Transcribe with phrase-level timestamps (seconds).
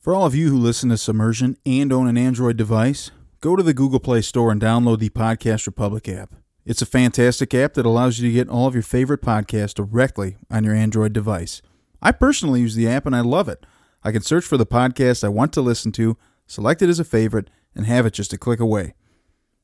[0.00, 3.10] For all of you who listen to Submersion and own an Android device,
[3.42, 6.36] go to the Google Play Store and download the Podcast Republic app.
[6.64, 10.38] It's a fantastic app that allows you to get all of your favorite podcasts directly
[10.50, 11.60] on your Android device.
[12.00, 13.66] I personally use the app and I love it.
[14.02, 17.04] I can search for the podcast I want to listen to, select it as a
[17.04, 18.94] favorite, and have it just a click away.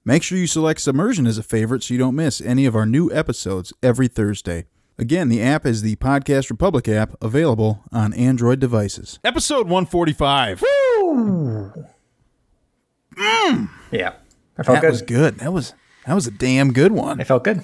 [0.05, 2.85] Make sure you select Submersion as a favorite so you don't miss any of our
[2.85, 4.67] new episodes every Thursday.
[4.99, 9.19] Again, the app is the Podcast Republic app available on Android devices.
[9.23, 10.63] Episode 145.
[13.19, 13.69] Mmm.
[13.91, 14.15] Yeah.
[14.59, 14.91] I felt That good.
[14.91, 15.39] was good.
[15.39, 15.75] That was
[16.07, 17.21] that was a damn good one.
[17.21, 17.59] I felt good.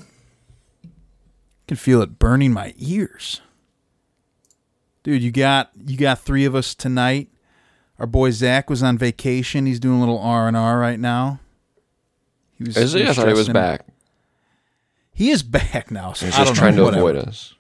[0.85, 0.89] I
[1.69, 3.41] can feel it burning my ears.
[5.03, 7.29] Dude, you got you got three of us tonight.
[7.99, 9.65] Our boy Zach was on vacation.
[9.67, 11.41] He's doing a little R and R right now.
[12.59, 13.07] He was, Is he?
[13.09, 13.87] I thought he was back.
[15.15, 16.13] He is back now.
[16.13, 17.11] So He's just know, trying to whatever.
[17.11, 17.55] avoid us.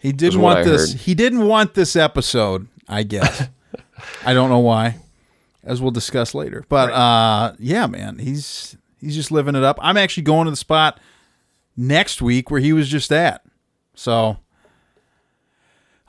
[0.00, 0.92] He didn't want this.
[0.92, 1.00] heard.
[1.02, 2.68] He didn't want this episode.
[2.88, 3.48] I guess.
[4.24, 4.96] I don't know why,
[5.64, 6.64] as we'll discuss later.
[6.68, 9.78] But uh, yeah, man, he's he's just living it up.
[9.80, 10.98] I'm actually going to the spot
[11.76, 13.44] next week where he was just at.
[13.94, 14.38] So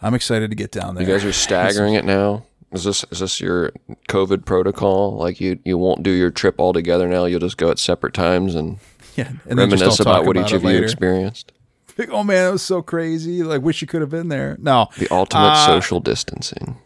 [0.02, 1.06] I'm excited to get down there.
[1.06, 2.46] You guys are staggering it now.
[2.72, 3.72] Is this is this your
[4.10, 5.16] COVID protocol?
[5.18, 7.26] Like you you won't do your trip all together now.
[7.26, 8.80] You'll just go at separate times and
[9.18, 11.52] yeah, and then just reminisce about what each it of you experienced.
[11.96, 13.44] Like, oh man, it was so crazy.
[13.44, 14.58] Like, wish you could have been there.
[14.60, 16.78] No, The ultimate Uh, social distancing.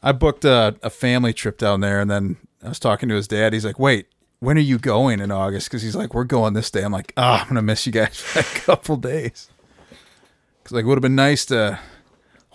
[0.00, 3.26] I booked a, a family trip down there, and then I was talking to his
[3.26, 3.52] dad.
[3.52, 4.06] He's like, "Wait,
[4.38, 7.12] when are you going in August?" Because he's like, "We're going this day." I'm like,
[7.16, 9.50] "Oh, I'm gonna miss you guys for a couple days."
[10.62, 11.80] Because like, it would have been nice to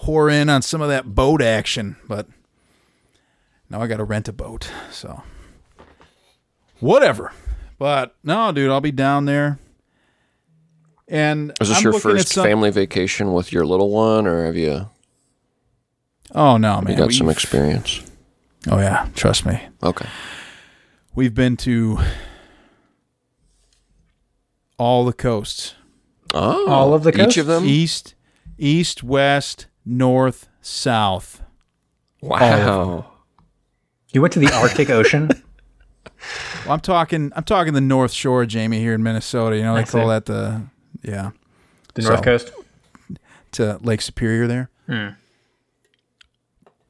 [0.03, 2.27] whore in on some of that boat action, but
[3.69, 4.71] now I got to rent a boat.
[4.89, 5.21] So
[6.79, 7.33] whatever.
[7.83, 9.59] But no, dude, I'll be down there.
[11.09, 14.55] And Is this I'm your first some- family vacation with your little one, or have
[14.55, 14.89] you,
[16.33, 16.97] Oh no, you man!
[16.97, 18.01] got some we've- experience?
[18.71, 19.61] oh yeah, trust me.
[19.83, 20.07] Okay.
[21.13, 21.99] We've been to
[24.77, 25.75] all the coasts.
[26.33, 27.65] Oh, All of the each of them.
[27.65, 28.15] East,
[28.57, 31.41] east, west, north, south.
[32.21, 33.07] Wow.
[34.13, 35.29] You went to the Arctic Ocean.
[36.65, 39.57] Well, I'm talking I'm talking the North Shore, Jamie, here in Minnesota.
[39.57, 40.07] You know, they I call see.
[40.07, 40.61] that the
[41.03, 41.31] yeah,
[41.93, 42.51] The So- North Coast.
[43.53, 44.69] to Lake Superior there.
[44.87, 45.09] Hmm.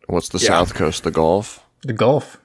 [0.07, 1.03] What's the south coast?
[1.03, 1.63] The Gulf.
[1.81, 2.37] The Gulf.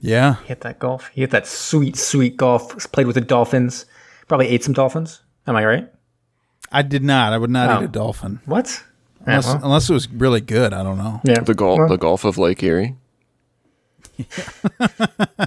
[0.00, 0.36] Yeah.
[0.42, 1.10] He hit that golf.
[1.12, 2.90] He hit that sweet, sweet golf.
[2.92, 3.86] Played with the dolphins.
[4.28, 5.22] Probably ate some dolphins.
[5.46, 5.88] Am I right?
[6.72, 7.32] I did not.
[7.32, 7.80] I would not Oh.
[7.80, 8.40] eat a dolphin.
[8.44, 8.82] What?
[9.20, 10.72] Yeah, Unless, well, unless it was really good.
[10.72, 11.20] I don't know.
[11.24, 11.40] yeah.
[11.40, 11.78] The Gulf.
[11.78, 12.94] Well, the Gulf of Lake Erie.
[14.16, 14.26] Yeah.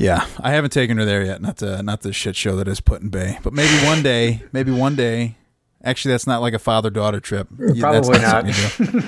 [0.00, 1.42] I haven't taken her there yet.
[1.42, 3.38] Not the not the shit show that is Put-in-Bay.
[3.42, 5.36] But maybe one day, maybe one day.
[5.84, 7.48] Actually, that's not like a father daughter trip.
[7.58, 9.00] You- that's Probably something you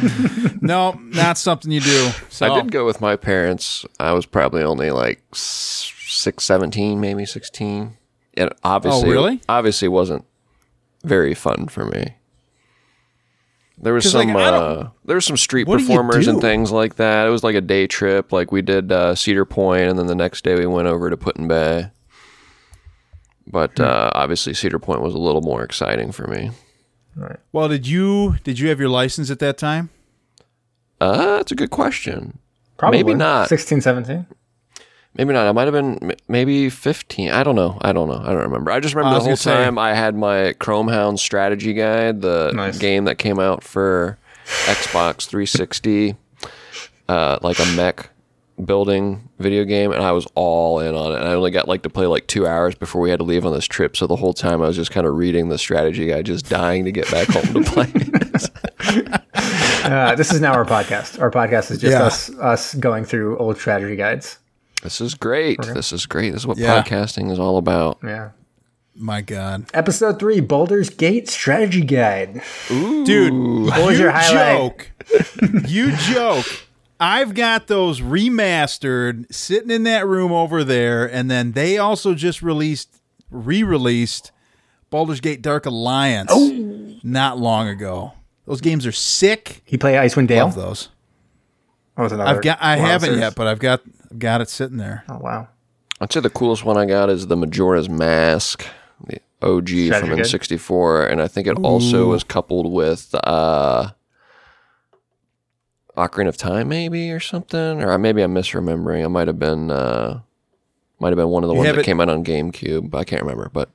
[0.50, 0.58] do.
[0.60, 2.10] no, not something you do.
[2.28, 3.84] So I did go with my parents.
[3.98, 7.96] I was probably only like s- six, 17, maybe 16.
[8.34, 9.40] It obviously, Oh, really?
[9.48, 10.24] obviously wasn't
[11.04, 12.14] very fun for me.
[13.82, 16.40] There was 'Cause, some, like, uh, there was some street What do you performers and
[16.40, 17.26] things like that.
[17.26, 18.30] It was like a day trip.
[18.32, 21.16] Like we did uh, Cedar Point, and then the next day we went over to
[21.16, 21.90] Put-in-Bay.
[23.46, 23.82] But Hmm.
[23.84, 26.50] uh, obviously, Cedar Point was a little more exciting for me.
[27.16, 27.38] Right.
[27.52, 29.88] Well, did you did you have your license at that time?
[31.00, 32.38] Uh, that's a good question.
[32.76, 32.98] probably.
[33.02, 33.48] maybe not.
[33.48, 34.26] 16, 17.
[35.16, 35.46] Maybe not.
[35.46, 37.30] I might have been maybe 15.
[37.30, 37.78] I don't know.
[37.82, 38.20] I don't know.
[38.22, 38.70] I don't remember.
[38.70, 41.72] I just remember I the whole gonna say- time I had my Chrome Hound strategy
[41.74, 42.78] guide, the Nice.
[42.78, 44.18] game that came out for
[44.66, 46.14] Xbox 360,
[47.08, 48.08] uh, like a mech
[48.64, 51.20] building video game, and I was all in on it.
[51.20, 53.44] And I only got like to play like two hours before we had to leave
[53.46, 53.96] on this trip.
[53.96, 56.84] So the whole time I was just kind of reading the strategy guide, just dying
[56.84, 57.92] to get back home to play.
[59.82, 61.20] Uh, this is now our podcast.
[61.20, 62.02] Our podcast is just Yeah.
[62.04, 64.38] us us going through old strategy guides.
[64.82, 65.60] This is great.
[65.62, 66.30] This is great.
[66.32, 66.82] This is what Yeah.
[66.82, 67.98] podcasting is all about.
[68.04, 68.30] Yeah.
[68.96, 72.42] My God, Episode three, Baldur's Gate Strategy Guide.
[72.68, 73.32] dude,
[73.66, 74.58] What was you your highlight?
[74.58, 74.90] joke.
[75.68, 76.44] you joke.
[76.98, 82.42] I've got those remastered sitting in that room over there, and then they also just
[82.42, 83.00] released,
[83.30, 84.32] re-released
[84.90, 86.98] Baldur's Gate Dark Alliance oh.
[87.02, 88.12] not long ago.
[88.44, 89.62] Those games are sick.
[89.64, 90.40] He play Icewind Dale.
[90.40, 90.88] I love those.
[91.96, 92.58] Oh, what was another I've got.
[92.60, 93.80] I haven't yet, but I've got.
[94.10, 95.04] I've got it sitting there.
[95.08, 95.48] Oh wow.
[96.00, 98.64] I'd say the coolest one I got is the Majora's Mask,
[99.06, 100.18] the OG Strategy from?
[100.18, 103.90] N64, and I think it also was coupled with uh,
[105.96, 109.04] Ocarina of Time, maybe or something, or maybe I'm misremembering.
[109.04, 110.20] It might have been uh,
[111.00, 112.94] might have been one of the You ones that it- came out on GameCube.
[112.94, 113.68] I can't remember, but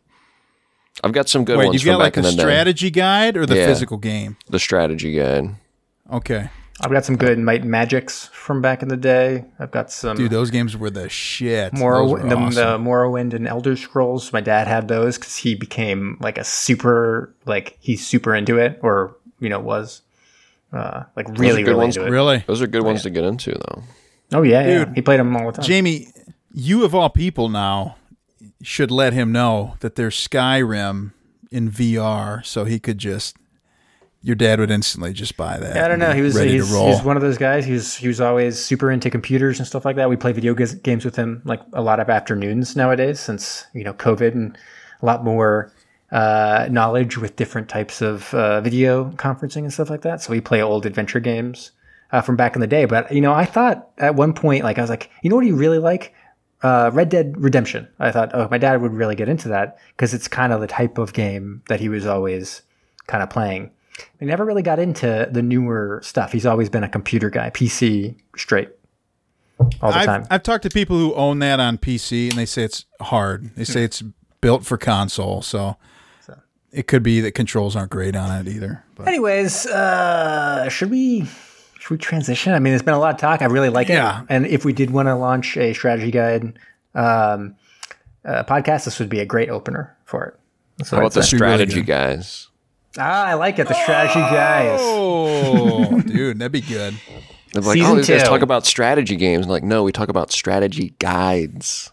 [1.03, 2.89] I've got some good Wait, ones you've from got like back the in the strategy
[2.89, 3.67] guide or the Yeah.
[3.67, 4.37] physical game?
[4.49, 5.55] The strategy guide.
[6.11, 6.49] Okay.
[6.81, 9.45] I've got some good Might and Magics from back in the day.
[9.59, 11.71] I've got some Dude, those games were the shit.
[11.73, 12.53] Those were the, awesome.
[12.53, 14.33] the Morrowind and Elder Scrolls.
[14.33, 18.79] My dad had those because he became like a super, like he's super into it,
[18.83, 20.01] or you know was,
[20.73, 21.95] uh, like really, good really ones.
[21.95, 22.11] into it.
[22.11, 22.43] really?
[22.45, 23.83] Those are good ones to get into, though.
[24.33, 24.95] Oh yeah, yeah, Dude.
[24.95, 25.65] he played them all the time.
[25.65, 26.09] Jamie,
[26.51, 27.95] you of all people now
[28.61, 31.13] should let him know that there's Skyrim
[31.51, 33.37] in VR, so he could just.
[34.25, 35.77] Your dad would instantly just buy that.
[35.77, 36.11] I don't know.
[36.11, 37.63] He was he's, he's one of those guys.
[37.63, 40.09] He was he was always super into computers and stuff like that.
[40.09, 43.83] We play video g- games with him like a lot of afternoons nowadays since you
[43.83, 44.57] know COVID and
[45.03, 45.71] a lot more
[46.11, 50.23] uh, knowledge with different types of uh, video conferencing and stuff like that.
[50.23, 51.69] So we play old adventure games
[52.11, 52.85] uh, from back in the day.
[52.85, 55.43] But you know, I thought at one point like I was like, you know what
[55.43, 56.15] do you really like?
[56.63, 57.87] Uh, Red Dead Redemption.
[57.99, 60.67] I thought, oh, my dad would really get into that because it's kind of the
[60.67, 62.63] type of game that he was always
[63.05, 63.69] kind of playing.
[64.19, 66.31] He never really got into the newer stuff.
[66.31, 68.69] He's always been a computer guy, PC straight,
[69.81, 70.27] all the I've, time.
[70.29, 73.55] I've talked to people who own that on PC, and they say it's hard.
[73.55, 74.01] They say it's
[74.41, 75.77] built for console, so,
[76.71, 78.83] it could be that controls aren't great on it either.
[78.95, 81.25] But Anyways, uh, should we
[81.79, 82.51] should we transition?
[82.53, 83.41] I mean, there's been a lot of talk.
[83.41, 84.21] I really like Yeah.
[84.23, 84.25] it.
[84.27, 86.59] And if we did want to launch a strategy guide
[86.93, 87.55] um,
[88.25, 90.33] uh, podcast, this would be a great opener for it.
[90.77, 91.37] That's what How about the say.
[91.37, 92.49] be really strategy guys?
[92.97, 93.67] Ah, I like it.
[93.67, 94.79] The strategy guys.
[94.81, 96.95] oh, dude, that'd be good.
[97.53, 98.27] They're like, Season oh, these guys two.
[98.27, 99.45] talk about strategy games.
[99.45, 101.91] And like, no, we talk about strategy guides.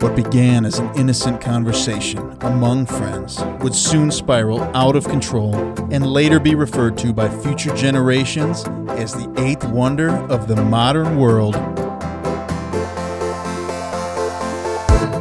[0.00, 5.54] What began as an innocent conversation among friends would soon spiral out of control
[5.90, 11.18] and later be referred to by future generations as the eighth wonder of the modern
[11.18, 11.54] world.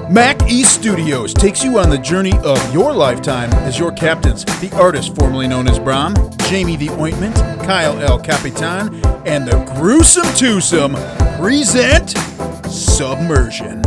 [0.09, 4.71] Mac East Studios takes you on the journey of your lifetime as your captains, the
[4.73, 6.15] artist formerly known as Brom,
[6.47, 10.95] Jamie the Ointment, Kyle El Capitan, and the Gruesome Twosome
[11.37, 12.11] present
[12.71, 13.83] Submersion.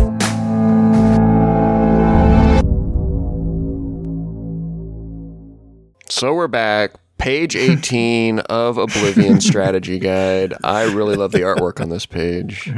[6.11, 6.97] So we're back.
[7.17, 10.53] Page 18 of Oblivion Strategy Guide.
[10.63, 12.69] I really love the artwork on this page.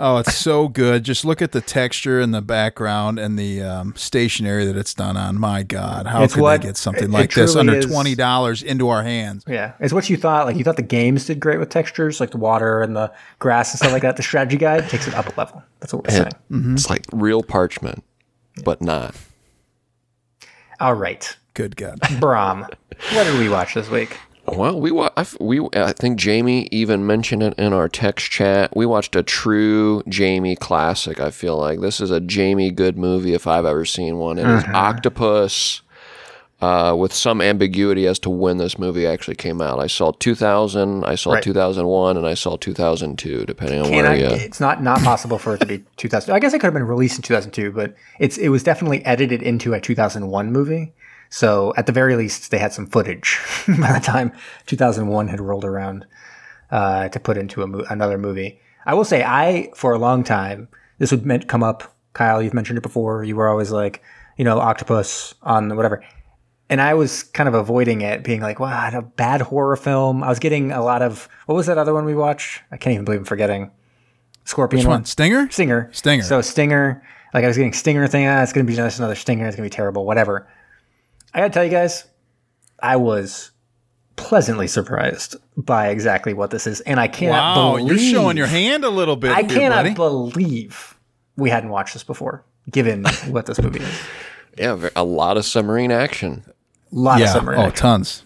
[0.00, 1.02] Oh, it's so good.
[1.02, 5.16] Just look at the texture and the background and the um, stationery that it's done
[5.16, 5.36] on.
[5.40, 7.86] My God, how It's could what- they get something it- like it this under is-
[7.86, 9.42] twenty dollars into our hands?
[9.48, 10.46] Yeah, it's what you thought.
[10.46, 13.72] Like you thought the games did great with textures, like the water and the grass
[13.72, 14.16] and stuff like that.
[14.16, 15.62] The strategy guide takes it up a level.
[15.80, 16.32] That's what we're saying.
[16.52, 16.74] Mm-hmm.
[16.74, 18.04] It's like real parchment,
[18.64, 19.16] but not.
[20.80, 21.98] All right, Good God.
[22.20, 24.16] Brom, what did we watch this week?
[24.56, 25.10] Well, we wa-
[25.40, 28.74] we I think Jamie even mentioned it in our text chat.
[28.76, 31.20] We watched a true Jamie classic.
[31.20, 34.38] I feel like this is a Jamie good movie if I've ever seen one.
[34.38, 35.82] it It is Octopus,
[36.60, 39.78] uh, with some ambiguity as to when this movie actually came out.
[39.78, 41.42] I saw 2000, I saw Right.
[41.42, 44.26] 2001, and I saw 2002, depending on And where I, you.
[44.26, 46.34] it's not not possible for it to be 2000.
[46.34, 49.42] I guess it could have been released in 2002, but it's it was definitely edited
[49.42, 50.92] into a 2001 movie.
[51.30, 54.32] So at the very least, they had some footage by the time
[54.66, 56.06] 2001 had rolled around
[56.70, 58.60] uh, to put into a mo- another movie.
[58.86, 61.94] I will say, I for a long time this would meant come up.
[62.12, 63.22] Kyle, you've mentioned it before.
[63.24, 64.02] You were always like,
[64.36, 66.04] you know, octopus on whatever.
[66.68, 70.28] And I was kind of avoiding it, being like, "Wow, a bad horror film." I
[70.28, 72.62] was getting a lot of what was that other one we watched?
[72.70, 73.70] I can't even believe I'm forgetting.
[74.44, 75.04] Scorpion Which one?
[75.04, 75.50] Stinger?
[75.50, 75.88] Stinger.
[75.92, 76.24] Stinger.
[76.24, 77.02] So Stinger.
[77.32, 78.26] Like I was getting Stinger thing.
[78.26, 79.46] Ah, it's gonna be just another Stinger.
[79.46, 80.04] It's gonna be terrible.
[80.04, 80.46] Whatever.
[81.34, 82.04] I gotta tell you guys,
[82.80, 83.50] I was
[84.16, 88.46] pleasantly surprised by exactly what this is, and I cannot Wow, believe you're showing your
[88.46, 89.30] hand a little bit.
[89.32, 89.94] I here, cannot buddy.
[89.94, 90.96] believe
[91.36, 94.00] we hadn't watched this before, given what this movie is.
[94.58, 96.44] Yeah, a lot of submarine action.
[96.46, 96.52] A
[96.96, 97.76] lot of submarine Oh, action.
[97.82, 98.24] tons,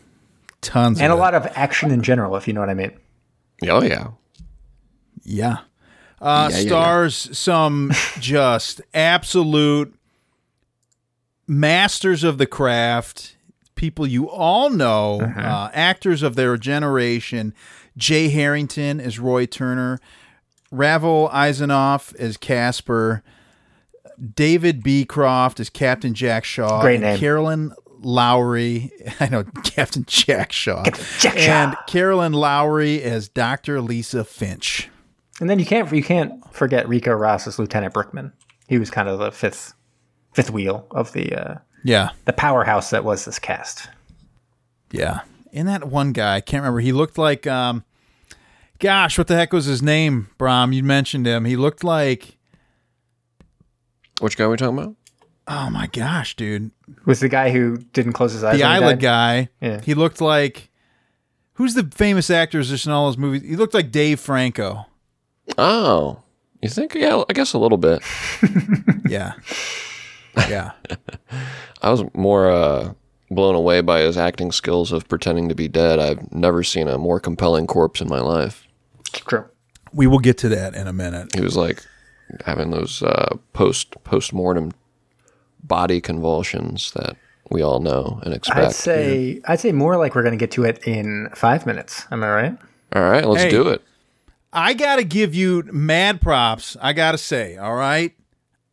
[0.63, 1.19] tons, and a it.
[1.19, 2.93] lot of action in general, if you know what I mean.
[3.69, 4.09] Oh yeah,
[5.25, 5.59] Yeah.
[6.21, 6.69] Uh, Yeah, yeah, yeah.
[6.69, 7.91] stars some
[8.21, 9.93] just absolute
[11.47, 13.37] masters of the craft,
[13.75, 15.41] people you all know, Uh-huh.
[15.41, 17.55] uh, actors of their generation.
[17.97, 19.99] Jay Harrington as Roy Turner,
[20.71, 23.23] Ravil Isyanov as Casper,
[24.35, 27.19] David Beecroft as Captain Jack Shaw, Great name.
[27.19, 28.91] Carolyn Lowery.
[29.21, 30.85] I know Captain Jack Shaw,
[31.19, 31.51] Jack Shaw.
[31.51, 33.81] and Carolyn Lowery as Dr.
[33.81, 34.89] Lisa Finch.
[35.41, 38.33] And then you can't you can't forget Ricco Ross as Lieutenant Brickman.
[38.69, 39.75] He was kind of the fifth
[40.33, 43.89] fifth wheel of the uh, Yeah, the powerhouse that was this cast.
[44.91, 45.21] Yeah.
[45.55, 46.81] And that one guy, I can't remember.
[46.81, 47.85] He looked like um
[48.79, 50.29] gosh, what the heck was his name?
[50.39, 51.45] Brom, you mentioned him.
[51.45, 52.37] He looked like
[54.21, 54.95] which guy are we talking about?
[55.49, 56.71] Oh my gosh, dude.
[57.05, 58.57] Was the guy who didn't close his eyes?
[58.59, 59.49] The eyelid guy.
[59.61, 59.81] Yeah.
[59.81, 60.71] He looked like
[61.55, 63.43] who's the famous actors just in all those movies?
[63.43, 64.87] He looked like Dave Franco.
[65.59, 66.23] Oh,
[66.63, 66.95] you think?
[66.95, 68.03] Yeah, I guess a little bit.
[69.09, 69.33] Yeah.
[70.37, 70.73] Yeah.
[71.83, 72.93] I was more uh,
[73.31, 75.99] blown away by his acting skills of pretending to be dead.
[75.99, 78.67] I've never seen a more compelling corpse in my life.
[79.01, 79.45] It's true.
[79.93, 81.35] We will get to that in a minute.
[81.35, 81.85] He was like
[82.47, 84.73] having those uh, post post mortem
[85.63, 87.17] body convulsions that
[87.51, 88.59] we all know and expect.
[88.59, 92.07] I'd say I'd say more like we're going to get to it in five minutes.
[92.11, 92.59] Am I right?
[92.95, 93.51] all right, let's Hey.
[93.51, 93.83] do it.
[94.55, 96.77] I got to give you mad props.
[96.81, 98.15] I got to say, all right?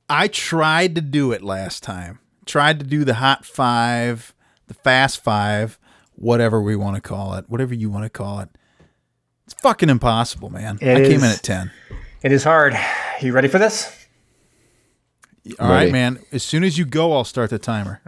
[0.10, 2.20] I tried to do it last time.
[2.46, 4.34] Tried to do the hot 5,
[4.68, 5.78] the fast 5,
[6.16, 8.50] whatever we want to call it, whatever you want to call it.
[9.46, 10.78] It's fucking impossible, man.
[10.82, 11.72] It I came in at 10.
[12.24, 12.76] It is hard.
[13.22, 13.96] You ready for this?
[15.60, 15.92] All right, Ready.
[15.92, 16.20] man.
[16.32, 18.02] As soon as you go, I'll start the timer.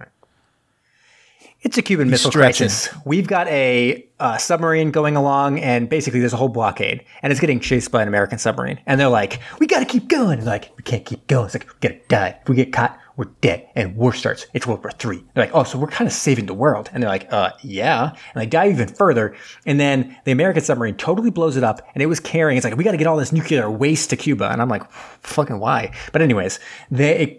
[1.63, 2.69] It's a Cuban Missile stretching.
[2.69, 2.89] Crisis.
[3.05, 7.39] We've got a uh, submarine going along, and basically there's a whole blockade, and it's
[7.39, 8.79] getting chased by an American submarine.
[8.87, 11.53] And they're like, "We got to keep going." And like, "We can't keep going." It's
[11.53, 12.39] like, "We gotta die.
[12.41, 14.47] If we get caught, we're dead." And war starts.
[14.55, 15.23] It's World War Three.
[15.35, 18.09] They're like, "Oh, so we're kind of saving the world?" And they're like, "Uh, yeah."
[18.33, 19.35] And they dive even further,
[19.67, 22.57] and then the American submarine totally blows it up, and it was carrying.
[22.57, 24.89] It's like, "We got to get all this nuclear waste to Cuba," and I'm like,
[25.21, 27.37] "Fucking why?" But anyways, they.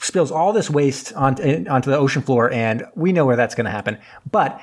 [0.00, 3.64] Spills all this waste onto, onto the ocean floor, and we know where that's going
[3.64, 3.98] to happen.
[4.30, 4.60] But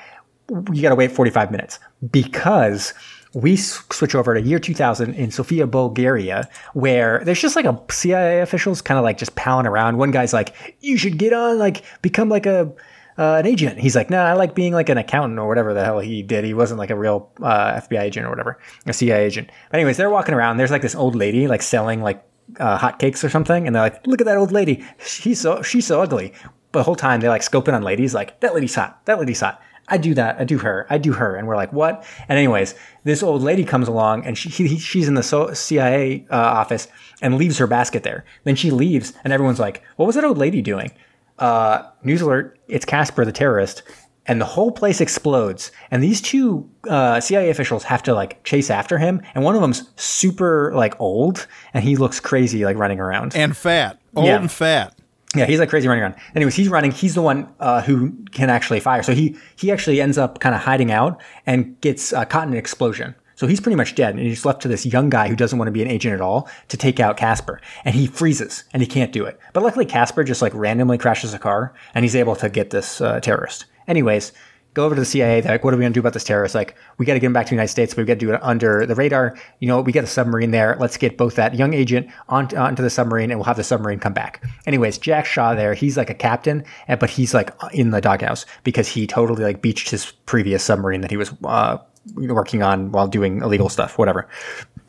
[0.50, 1.80] you got to wait 45 minutes
[2.12, 2.94] because
[3.36, 8.40] we switch over to year 2000 in Sofia, Bulgaria, where there's just like a CIA
[8.40, 9.98] officials kind of like just palling around.
[9.98, 12.74] One guy's like, "You should get on, like, become like a."
[13.18, 13.80] Uh, an agent.
[13.80, 16.44] He's like, no, I like being like an accountant or whatever the hell he did.
[16.44, 19.50] He wasn't like a real uh, FBI agent or whatever, a CIA agent.
[19.72, 20.58] But anyways, they're walking around.
[20.58, 22.22] There's like this old lady like selling like
[22.60, 24.84] uh, hotcakes or something, and they're like, "Look at that old lady.
[25.06, 26.34] She's so she's so ugly."
[26.72, 29.06] But the whole time they're like scoping on ladies, like, "That lady's hot.
[29.06, 29.62] That lady's hot.
[29.88, 30.40] I do that.
[30.40, 30.88] I do her.
[30.90, 34.38] I do her." And we're like, "What?" And anyways, this old lady comes along, and
[34.38, 36.88] she he, she's in the CIA uh, office
[37.22, 38.26] and leaves her basket there.
[38.44, 40.92] Then she leaves, and everyone's like, "What was that old lady doing?"
[41.38, 42.58] Uh, news alert!
[42.68, 43.84] It's Casper the terrorist.
[44.28, 48.70] And the whole place explodes, and these two uh, CIA officials have to like chase
[48.72, 49.22] after him.
[49.36, 53.36] And one of them's super like old, and he looks crazy like running around.
[53.36, 54.00] And fat.
[54.16, 54.38] Old Yeah.
[54.38, 54.96] and fat.
[55.36, 56.16] Yeah, he's like crazy running around.
[56.36, 56.92] Anyways, he's running.
[56.92, 59.04] He's the one uh, who can actually fire.
[59.04, 62.54] So he he actually ends up kind of hiding out and gets uh, caught in
[62.54, 63.14] an explosion.
[63.36, 65.68] So he's pretty much dead, and he's left to this young guy who doesn't want
[65.68, 67.60] to be an agent at all to take out Casper.
[67.84, 69.38] And he freezes, and he can't do it.
[69.52, 73.02] But luckily, Casper just like randomly crashes a car, and he's able to get this
[73.02, 73.66] uh, terrorist.
[73.88, 74.32] Anyways,
[74.76, 75.42] go over to the CIA.
[75.42, 76.54] They're like, what are we going to do about this terrorist?
[76.54, 78.20] Like, we got to get him back to the United States, but we got to
[78.20, 79.38] do it under the radar.
[79.60, 80.78] You know, we got a submarine there.
[80.80, 84.00] Let's get both that young agent onto, onto the submarine, and we'll have the submarine
[84.00, 84.44] come back.
[84.68, 88.88] Anyways, Jack Shaw there, he's like a captain, but he's like in the doghouse because
[88.88, 91.78] he totally like beached his previous submarine that he was uh,
[92.16, 94.28] working on while doing illegal stuff, whatever.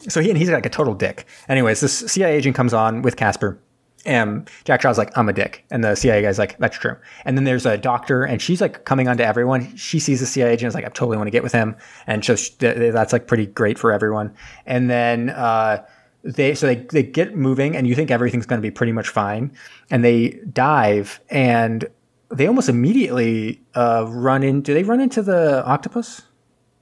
[0.08, 1.26] So he and he's like a total dick.
[1.48, 3.58] Anyways, this CIA agent comes on with Casper.
[4.06, 5.64] And Jack Shaw's like, I'm a dick.
[5.70, 6.96] And the CIA guy's like, that's true.
[7.24, 9.76] And then there's a doctor, and she's like coming on to everyone.
[9.76, 11.76] She sees the CIA agent, and is like, I totally want to get with him.
[12.06, 14.34] And so she, that's like pretty great for everyone.
[14.64, 15.84] And then, uh,
[16.22, 19.08] they, so they, they get moving, and you think everything's going to be pretty much
[19.08, 19.52] fine.
[19.90, 21.86] And they dive, and
[22.30, 26.22] they almost immediately uh, run into, they run into the octopus?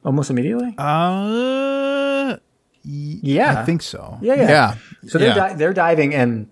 [0.05, 0.75] Almost immediately?
[0.77, 2.37] Uh,
[2.85, 3.61] yeah.
[3.61, 4.19] I think so.
[4.21, 4.49] Yeah, yeah.
[4.49, 4.77] Yeah.
[5.07, 5.49] So they're yeah.
[5.49, 6.49] di- they're diving and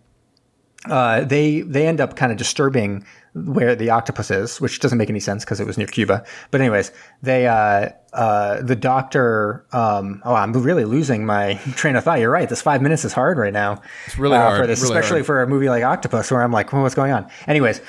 [0.86, 5.08] uh, they they end up kind of disturbing where the octopus is, which doesn't make
[5.08, 6.24] any sense because it was near Cuba.
[6.50, 6.90] But anyways,
[7.22, 9.64] they uh, uh, the doctor.
[9.72, 12.18] Um, oh, I'm really losing my train of thought.
[12.18, 12.48] You're right.
[12.48, 13.80] This five minutes is hard right now.
[14.06, 15.26] It's really hard, for this, really especially hard.
[15.26, 17.28] for a movie like Octopus, where I'm like, well, what's going on?
[17.46, 17.80] Anyways,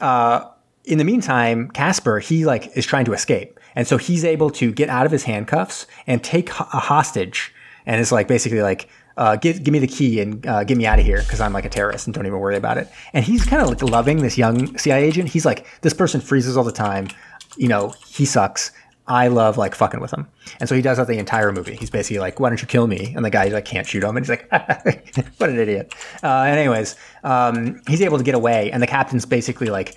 [0.00, 0.48] uh,
[0.84, 4.72] in the meantime, Casper he like is trying to escape, and so he's able to
[4.72, 7.52] get out of his handcuffs and take a hostage,
[7.86, 8.88] and it's like basically like.
[9.16, 11.52] Uh, give, give me the key and uh, get me out of here because I'm
[11.52, 12.88] like a terrorist and don't even worry about it.
[13.12, 15.30] And he's kind of like loving this young CIA agent.
[15.30, 17.08] He's like, this person freezes all the time.
[17.56, 18.72] You know, he sucks.
[19.08, 20.26] I love like fucking with him.
[20.58, 21.76] And so he does that the entire movie.
[21.76, 23.12] He's basically like, why don't you kill me?
[23.14, 24.16] And the guy like can't shoot him.
[24.16, 24.50] And he's like,
[25.38, 25.94] what an idiot.
[26.22, 28.70] Uh, anyways, um, he's able to get away.
[28.72, 29.96] And the captain's basically like,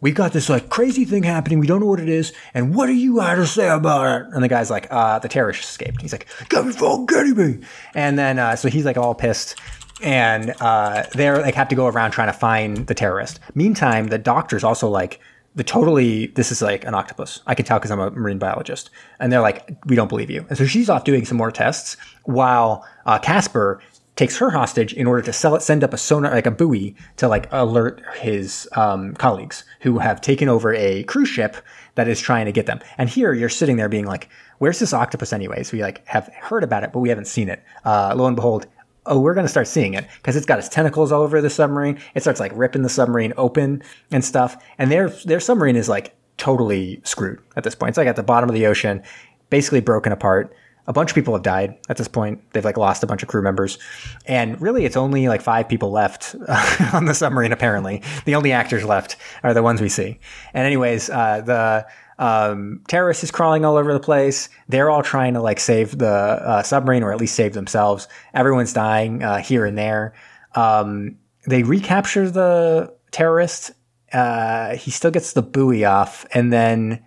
[0.00, 1.58] we got this like crazy thing happening.
[1.58, 2.32] We don't know what it is.
[2.54, 4.26] And what do you have to say about it?
[4.32, 6.00] And the guy's like, uh, the terrorist escaped.
[6.00, 7.66] He's like, get me fucking getting me.
[7.94, 9.58] And then, uh, so he's like all pissed.
[10.02, 13.40] And, uh, they're like have to go around trying to find the terrorist.
[13.54, 15.20] Meantime, the doctor's also like,
[15.56, 17.40] the totally, this is like an octopus.
[17.46, 18.88] I can tell because I'm a marine biologist.
[19.18, 20.46] And they're like, we don't believe you.
[20.48, 23.82] And so she's off doing some more tests while, uh, Casper
[24.20, 26.94] takes her hostage in order to sell it, send up a sonar, like a buoy
[27.16, 31.56] to like alert his um, colleagues who have taken over a cruise ship
[31.94, 32.80] that is trying to get them.
[32.98, 35.72] And here you're sitting there being like, where's this octopus anyways?
[35.72, 37.64] We like have heard about it, but we haven't seen it.
[37.82, 38.66] Uh, lo and behold,
[39.06, 41.48] oh, we're going to start seeing it because it's got its tentacles all over the
[41.48, 41.98] submarine.
[42.14, 44.62] It starts like ripping the submarine open and stuff.
[44.76, 47.88] And their, their submarine is like totally screwed at this point.
[47.88, 49.02] It's like at the bottom of the ocean,
[49.48, 50.54] basically broken apart.
[50.86, 52.42] A bunch of people have died at this point.
[52.52, 53.78] They've like lost a bunch of crew members.
[54.26, 56.34] And really, it's only like five people left
[56.92, 58.02] on the submarine, apparently.
[58.24, 60.18] The only actors left are the ones we see.
[60.54, 61.86] And, anyways, uh, the
[62.20, 64.48] um, terrorists is crawling all over the place.
[64.68, 68.08] They're all trying to like save the uh, submarine or at least save themselves.
[68.34, 70.14] Everyone's dying uh, here and there.
[70.54, 73.72] Um, they recapture the terrorist.
[74.12, 77.02] Uh, he still gets the buoy off, and then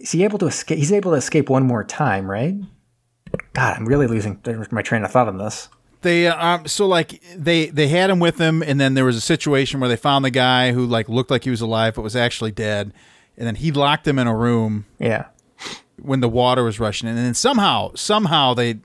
[0.00, 0.78] is he able to escape?
[0.78, 2.54] He's able to escape one more time, right?
[3.52, 4.40] God, I'm really losing
[4.72, 5.68] my train of thought on this.
[6.02, 9.20] They um so like they they had him with them, and then there was a
[9.20, 12.16] situation where they found the guy who like looked like he was alive but was
[12.16, 12.92] actually dead,
[13.36, 15.26] and then he locked them in a room Yeah,
[16.00, 18.78] when the water was rushing in, and then somehow somehow they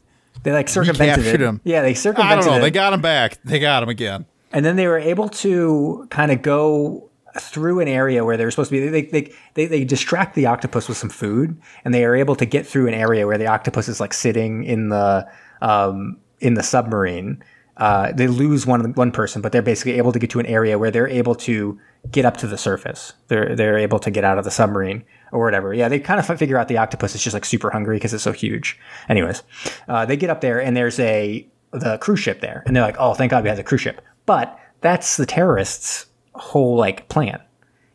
[0.43, 1.61] they like circumvented him.
[1.63, 2.39] Yeah, they circumvented.
[2.39, 2.61] I don't know it.
[2.61, 4.25] they got him back they got him again.
[4.51, 8.69] and then they were able to kind of go through an area where they're supposed
[8.69, 8.87] to be.
[8.87, 12.45] They, they, they, they distract the octopus with some food, and they are able to
[12.45, 15.27] get through an area where the octopus is like sitting in the
[15.61, 17.43] um, in the submarine.
[17.77, 20.79] Uh, they lose one one person, but they're basically able to get to an area
[20.79, 21.77] where they're able to
[22.09, 23.13] get up to the surface.
[23.27, 25.73] They're they're able to get out of the submarine or whatever.
[25.73, 28.23] Yeah, they kind of figure out the octopus is just like super hungry because it's
[28.23, 28.79] so huge.
[29.09, 29.43] Anyways,
[29.89, 32.95] uh, they get up there and there's a the cruise ship there, and they're like,
[32.97, 37.41] "Oh, thank God we have the cruise ship." But that's the terrorists' whole like plan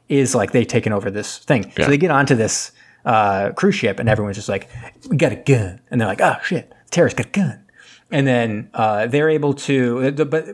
[0.09, 1.73] is like they've taken over this thing.
[1.76, 1.85] Yeah.
[1.85, 2.73] So they get onto this
[3.04, 4.68] uh, cruise ship, and everyone's just like,
[5.09, 7.64] "We got a gun," and they're like, "Oh shit, the terrorists got a gun."
[8.12, 10.47] And then uh, they're able to, the- but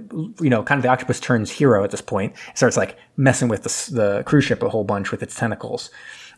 [0.44, 2.34] you know, kind of the octopus turns hero at this point.
[2.54, 5.88] Starts like messing with the, the cruise ship a whole bunch with its tentacles,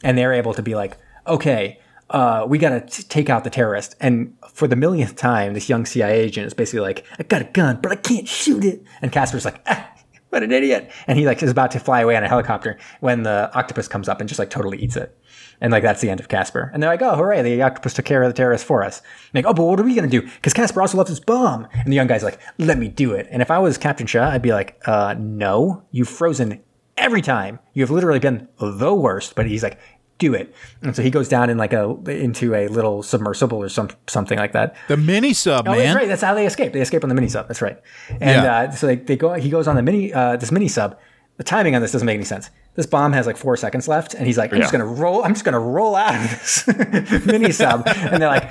[0.05, 3.97] and they're able to be like, okay, uh, we got to take out the terrorist.
[4.00, 7.46] And for the millionth time, this young CIA agent is basically like, I got a
[7.46, 8.83] gun, but I can't shoot it.
[9.03, 9.90] And Casper's like, ah,
[10.31, 10.91] what an idiot.
[11.07, 14.09] And he like is about to fly away on a helicopter when the octopus comes
[14.09, 15.17] up and just like totally eats it.
[15.61, 16.71] And like that's the end of Casper.
[16.73, 19.01] And they're like, oh, hooray, the octopus took care of the terrorist for us.
[19.33, 20.23] And like, oh, but what are we gonna do?
[20.23, 21.67] Because Casper also loves his bomb.
[21.73, 23.27] And the young guy's like, let me do it.
[23.31, 26.62] And if I was Captain Shaw, I'd be like, uh, no, you've frozen
[26.97, 27.59] every time.
[27.73, 29.35] You have literally been the worst.
[29.35, 29.79] But he's like,
[30.18, 30.54] do it.
[30.83, 34.38] And so he goes down in like a into a little submersible or some something
[34.38, 34.76] like that.
[34.88, 35.96] The mini sub Oh, that's man.
[35.96, 36.09] right.
[36.09, 36.72] That's how they escape.
[36.72, 37.46] They escape on the mini sub.
[37.48, 37.81] That's right.
[38.11, 38.54] And Yeah.
[38.57, 39.35] uh, so they, they go.
[39.35, 40.98] He goes on the mini uh, this mini sub.
[41.37, 42.50] The timing on this doesn't make any sense.
[42.74, 45.22] This bomb has like four seconds left, and he's like, "I'm just gonna roll.
[45.24, 46.66] I'm just gonna roll out of this
[47.26, 48.50] mini sub." And they're like,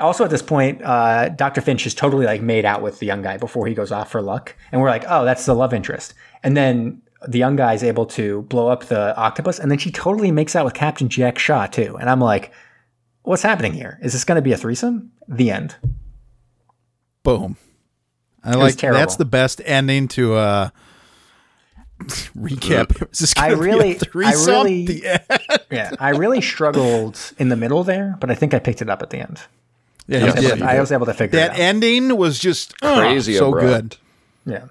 [0.00, 3.20] also at this point, uh, Doctor Finch is totally like made out with the young
[3.22, 6.14] guy before he goes off for luck, and we're like, "Oh, that's the love interest."
[6.42, 9.90] And then the young guy is able to blow up the octopus, and then she
[9.90, 11.96] totally makes out with Captain Jack Shaw too.
[12.00, 12.52] And I'm like,
[13.22, 13.98] "What's happening here?
[14.02, 15.76] Is this going to be a threesome?" The end.
[17.22, 17.56] Boom.
[18.42, 18.98] I like terrible.
[18.98, 20.68] that's the best ending to uh
[22.36, 23.10] recap.
[23.12, 25.60] Is this I gonna be a really- I really- The end?
[25.70, 29.00] Yeah, I really struggled in the middle there, but I think I picked it up
[29.02, 29.40] at the end.
[30.06, 30.58] Yeah, I you was, able did.
[30.58, 31.58] to, I was able to figure that it out.
[31.60, 33.64] ending was just uh, Crazy so abrupt.
[34.44, 34.52] good.
[34.52, 34.64] yeah.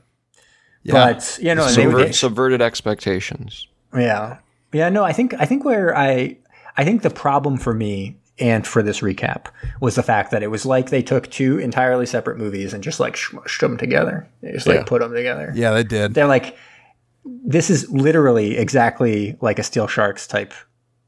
[0.84, 0.94] Yeah.
[1.14, 3.68] But you know, they, Subvert, they, subverted expectations.
[3.96, 4.38] yeah,
[4.74, 4.90] yeah.
[4.90, 6.38] No, I think I think where I
[6.78, 9.46] I think the problem for me and for this recap
[9.80, 13.00] was the fact that it was like they took two entirely separate movies and just
[13.00, 14.28] like smushed them together.
[14.42, 14.84] They just like Yeah.
[14.84, 15.52] put them together.
[15.56, 16.16] yeah, they did.
[16.16, 16.58] They're like,
[17.26, 20.54] this is literally exactly like a Steel Sharks type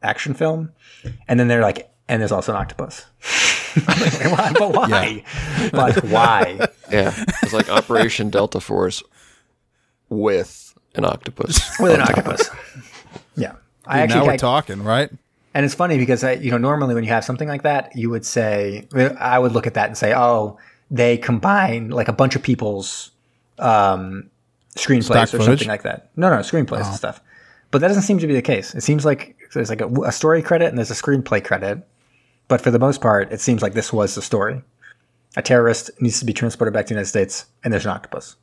[0.03, 0.71] action film,
[1.27, 3.05] and then they're like, and there's also an octopus.
[3.75, 4.53] Like, why?
[4.57, 5.23] but why?
[5.73, 6.65] But why?
[6.89, 9.03] Yeah, it's like Operation Delta Force
[10.09, 11.59] with an octopus.
[11.79, 12.49] with an octopus.
[13.37, 15.09] Yeah, I now actually we're I- talking, right?
[15.53, 18.09] and it's funny because I, you know, normally when you have something like that, you
[18.09, 18.87] would say,
[19.19, 20.57] I would look at that and say, oh,
[20.91, 23.11] they combine like a bunch of people's
[23.59, 24.29] um,
[24.77, 25.45] screenplays Stock or footage?
[25.45, 26.09] something like that.
[26.17, 27.21] No, no, screenplays and stuff.
[27.71, 28.75] But that doesn't seem to be the case.
[28.75, 31.85] It seems like there's like a, a story credit and there's a screenplay credit.
[32.47, 34.61] But for the most part, it seems like this was the story.
[35.37, 38.35] A terrorist needs to be transported back to the United States, and there's an octopus.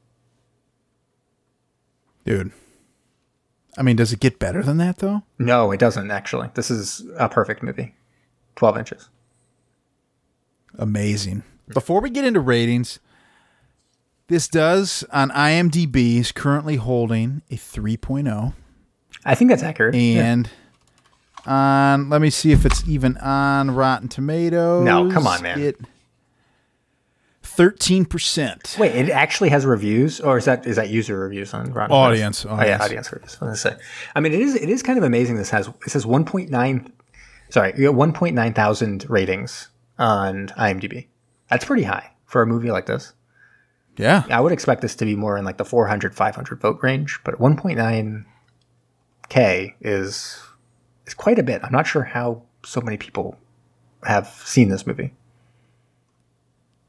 [2.25, 2.53] Dude.
[3.77, 5.23] I mean, does it get better than that though?
[5.39, 6.51] No, it doesn't actually.
[6.55, 7.95] This is a perfect movie.
[8.57, 9.09] 12 inches.
[10.79, 11.43] Amazing.
[11.69, 12.99] Before we get into ratings,
[14.29, 18.55] this does on IMDb is currently holding a 3.0
[19.25, 19.95] I think that's accurate.
[19.95, 20.33] Yeah.
[20.33, 20.51] and
[21.47, 24.85] on let me see if it's even on Rotten Tomatoes.
[24.85, 25.61] No, come on, man.
[25.61, 25.81] It
[27.57, 28.77] thirteen percent.
[28.79, 32.43] Wait, it actually has reviews, or is that is that user reviews on Rotten Audience,
[32.43, 32.65] Tomatoes?
[32.65, 33.09] Oh yeah, audience.
[33.09, 33.39] audience reviews.
[33.43, 33.77] I say.
[34.15, 35.37] I mean, it is it is kind of amazing.
[35.37, 36.93] This has it says 1.9,
[37.51, 41.07] sorry, you got 1.9 thousand ratings on IMDb.
[41.49, 43.13] That's pretty high for a movie like this.
[43.97, 47.21] Yeah, I would expect this to be more in like the 400, 500 vote range,
[47.25, 48.25] but 1.9
[49.29, 50.41] k is
[51.07, 51.63] is quite a bit.
[51.63, 53.37] I'm not sure how so many people
[54.05, 55.13] have seen this movie.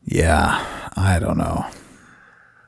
[0.06, 0.89] Yeah.
[0.96, 1.66] I don't know.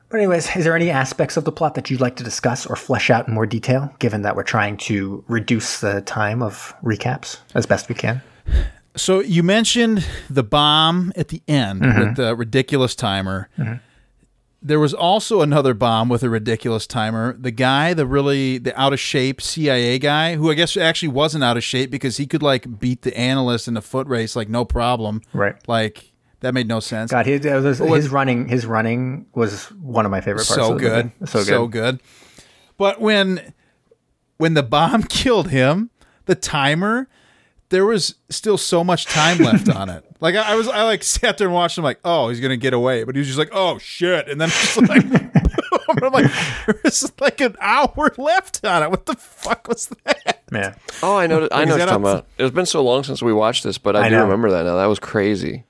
[0.08, 2.76] But anyways, is there any aspects of the plot that you'd like to discuss or
[2.76, 7.38] flesh out in more detail, given that we're trying to reduce the time of recaps
[7.54, 8.22] as best we can?
[8.96, 12.00] So you mentioned the bomb at the end mm-hmm.
[12.00, 13.48] with the ridiculous timer.
[13.58, 13.74] Mm-hmm.
[14.62, 17.36] There was also another bomb with a ridiculous timer.
[17.38, 21.44] The guy, the really the out of shape CIA guy, who I guess actually wasn't
[21.44, 24.48] out of shape because he could like beat the analyst in a foot race like
[24.48, 25.20] no problem.
[25.32, 25.56] Right.
[25.68, 26.12] Like
[26.46, 27.10] that made no sense.
[27.10, 30.54] God, his, his, his running, his running was one of my favorite parts.
[30.54, 31.26] so of the good, movie.
[31.26, 31.46] so good.
[31.46, 32.00] so good.
[32.78, 33.52] But when
[34.38, 35.90] when the bomb killed him,
[36.26, 37.08] the timer,
[37.70, 40.02] there was still so much time left on it.
[40.18, 42.56] Like I, I was, I like sat there and watched him, like, oh, he's gonna
[42.56, 45.30] get away, but he was just like, oh shit, and then just like, boom.
[46.02, 46.30] I'm like,
[46.82, 48.90] there's like an hour left on it.
[48.90, 50.42] What the fuck was that?
[50.50, 50.74] Yeah.
[51.02, 51.48] Oh, I know.
[51.52, 52.26] I know what that you're talking about.
[52.38, 54.22] It's been so long since we watched this, but I, I do know.
[54.22, 54.76] remember that now.
[54.76, 55.64] That was crazy.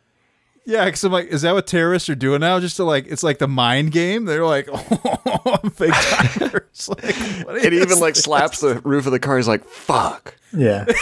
[0.69, 2.59] Yeah, because I'm like, is that what terrorists are doing now?
[2.59, 4.25] Just to like, it's like the mind game.
[4.25, 6.89] They're like, oh, fake timers.
[6.89, 7.15] like,
[7.47, 9.37] what It is even like slaps the roof of the car.
[9.37, 10.85] He's like, "Fuck," Yeah.
[10.89, 10.97] and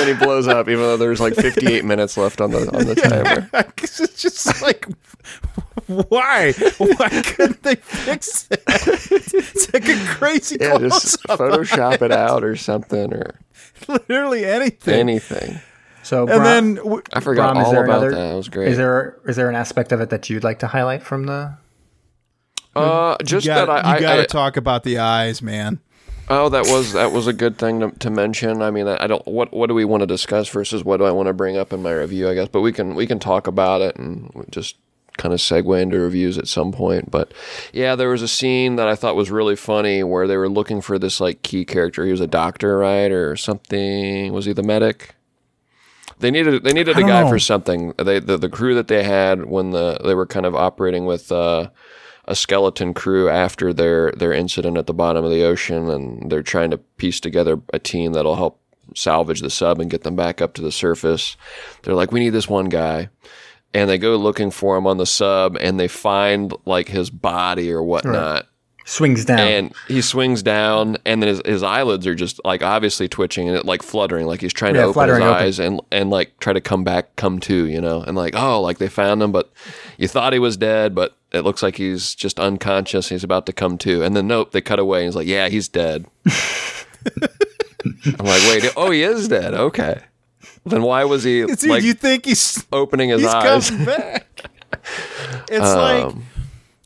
[0.00, 2.94] then he blows up, even though there's like 58 minutes left on the on the
[2.94, 3.48] timer.
[3.50, 4.88] Because it's just like,
[5.86, 6.52] why?
[6.76, 8.62] Why couldn't they fix it?
[8.66, 11.22] It's like a crazy Yeah, just.
[11.24, 13.40] Photoshop it out or something or
[13.88, 14.94] literally anything.
[15.00, 15.60] anything.
[16.04, 18.28] So, and Brom- then w- I forgot Brom, is all about another- that.
[18.30, 18.68] That was great.
[18.68, 21.56] is there is there an aspect of it that you'd like to highlight from the?
[22.76, 25.80] uh, just you that I, you got to I, talk about the eyes, man.
[26.28, 28.62] Oh, that was that was a good thing to, to mention.
[28.62, 29.26] I mean, I don't.
[29.26, 31.72] What what do we want to discuss versus what do I want to bring up
[31.72, 32.28] in my review?
[32.28, 34.76] I guess, but we can we can talk about it and just
[35.16, 37.10] kind of segue into reviews at some point.
[37.10, 37.32] But
[37.72, 40.80] yeah, there was a scene that I thought was really funny where they were looking
[40.80, 42.04] for this like key character.
[42.06, 44.32] He was a doctor, right, or something.
[44.32, 45.14] Was he the medic?
[46.18, 47.28] They needed they needed a guy know.
[47.28, 47.92] for something.
[47.98, 51.30] They the, the crew that they had when the they were kind of operating with
[51.32, 51.70] uh,
[52.26, 56.42] a skeleton crew after their their incident at the bottom of the ocean, and they're
[56.42, 58.60] trying to piece together a team that'll help
[58.94, 61.36] salvage the sub and get them back up to the surface.
[61.82, 63.08] They're like, we need this one guy.
[63.72, 67.72] And they go looking for him on the sub, and they find like his body
[67.72, 68.46] or whatnot
[68.86, 69.38] Swings down.
[69.40, 73.56] and he swings down and then his, his eyelids are just like obviously twitching and
[73.56, 75.28] it like fluttering like he's trying Yeah, to open his open.
[75.28, 78.60] eyes and and like try to come back come to you know and like oh
[78.60, 79.50] like they found him but
[79.96, 83.54] you thought he was dead but it looks like he's just unconscious he's about to
[83.54, 86.04] come to and then nope they cut away and he's like yeah he's dead
[88.18, 90.00] i'm like wait oh he is dead okay
[90.66, 94.26] then why was he It's like you think he's opening his he's eyes coming back?
[95.50, 96.24] It's like Um,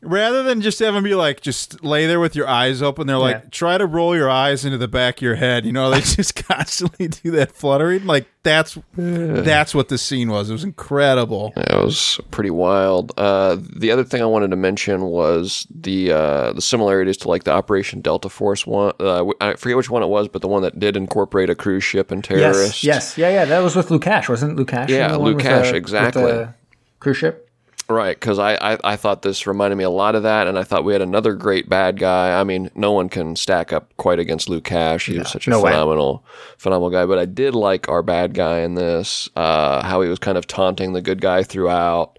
[0.02, 3.06] rather than just have him be like, just lay there with your eyes open.
[3.06, 3.48] They're like, Yeah.
[3.50, 5.66] try to roll your eyes into the back of your head.
[5.66, 8.06] You know, they just constantly do that fluttering.
[8.06, 10.48] Like that's that's what the scene was.
[10.48, 11.52] It was incredible.
[11.56, 13.12] It was pretty wild.
[13.18, 17.44] Uh, the other thing I wanted to mention was the uh, the similarities to like
[17.44, 18.92] the Operation Delta Force one.
[19.00, 21.84] Uh, I forget which one it was, but the one that did incorporate a cruise
[21.84, 22.82] ship and terrorists.
[22.84, 23.44] yes, yes, yeah, yeah.
[23.44, 24.88] That was with Lukash, wasn't Lukash?
[24.88, 26.22] Yeah, the Lukash, the- with exactly.
[26.22, 26.54] the
[27.00, 27.47] cruise ship.
[27.90, 30.62] Right, because I, I, I thought this reminded me a lot of that, and I
[30.62, 32.38] thought we had another great bad guy.
[32.38, 35.07] I mean, no one can stack up quite against Luke Cash.
[35.07, 35.70] He was such a no way.
[35.70, 36.22] phenomenal,
[36.59, 37.07] phenomenal guy.
[37.07, 40.46] But I did like our bad guy in this, uh, how he was kind of
[40.46, 42.18] taunting the good guy throughout,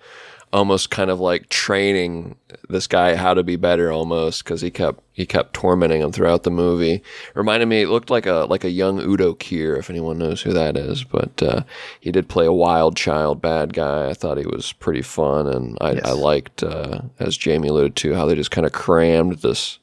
[0.51, 2.35] almost kind of like training
[2.69, 6.43] this guy how to be better, almost because he kept he kept tormenting him throughout
[6.43, 7.03] the movie.
[7.35, 10.51] Reminded me, it looked like a like a young Udo Kier, if anyone knows who
[10.53, 11.03] that is.
[11.03, 11.62] But uh,
[11.99, 14.09] he did play a wild child bad guy.
[14.09, 16.05] I thought he was pretty fun, and I, Yes.
[16.05, 19.77] I liked, uh, as Jamie alluded to, how they just kind of crammed this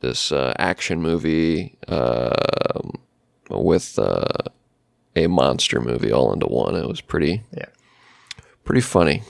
[0.00, 2.92] this uh, action movie um
[3.50, 4.24] with uh,
[5.16, 6.76] a monster movie all into one.
[6.76, 7.66] It was pretty Yeah.
[8.64, 9.22] pretty funny.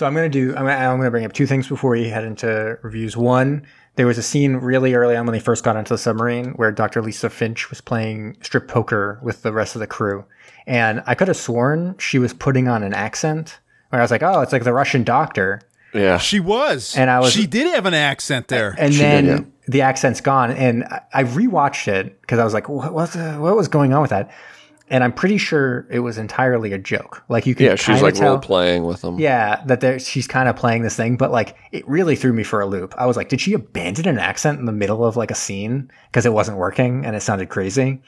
[0.00, 0.56] So I'm going to do.
[0.56, 3.18] I'm gonna, I'm going to bring up two things before we head into reviews.
[3.18, 6.52] One, there was a scene really early on when they first got onto the submarine
[6.52, 7.02] where Dr.
[7.02, 10.24] Lisa Finch was playing strip poker with the rest of the crew,
[10.66, 13.60] and I could have sworn she was putting on an accent.
[13.90, 15.60] Where I was like, oh, it's like the Russian doctor,
[15.92, 18.74] Yeah, She was, And I was- She did have an accent there.
[18.78, 19.44] and She then did, yeah.
[19.68, 20.50] the accent's gone.
[20.50, 23.92] And I- I rewatched it because I was like, what, what, the, what was going
[23.92, 24.30] on with that?
[24.90, 27.22] And I'm pretty sure it was entirely a joke.
[27.28, 29.18] Like you can Yeah, she's like tell, role playing with them.
[29.18, 32.42] Yeah, that there, she's kind of playing this thing, but like it really threw me
[32.42, 32.92] for a loop.
[32.98, 35.90] I was like, did she abandon an accent in the middle of like a scene
[36.08, 38.02] because it wasn't working and it sounded crazy?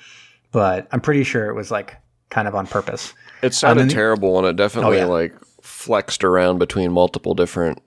[0.50, 1.96] But I'm pretty sure it was like
[2.30, 3.14] kind of on purpose.
[3.42, 5.06] It sounded the- terrible, and it definitely yeah.
[5.06, 7.80] like flexed around between multiple different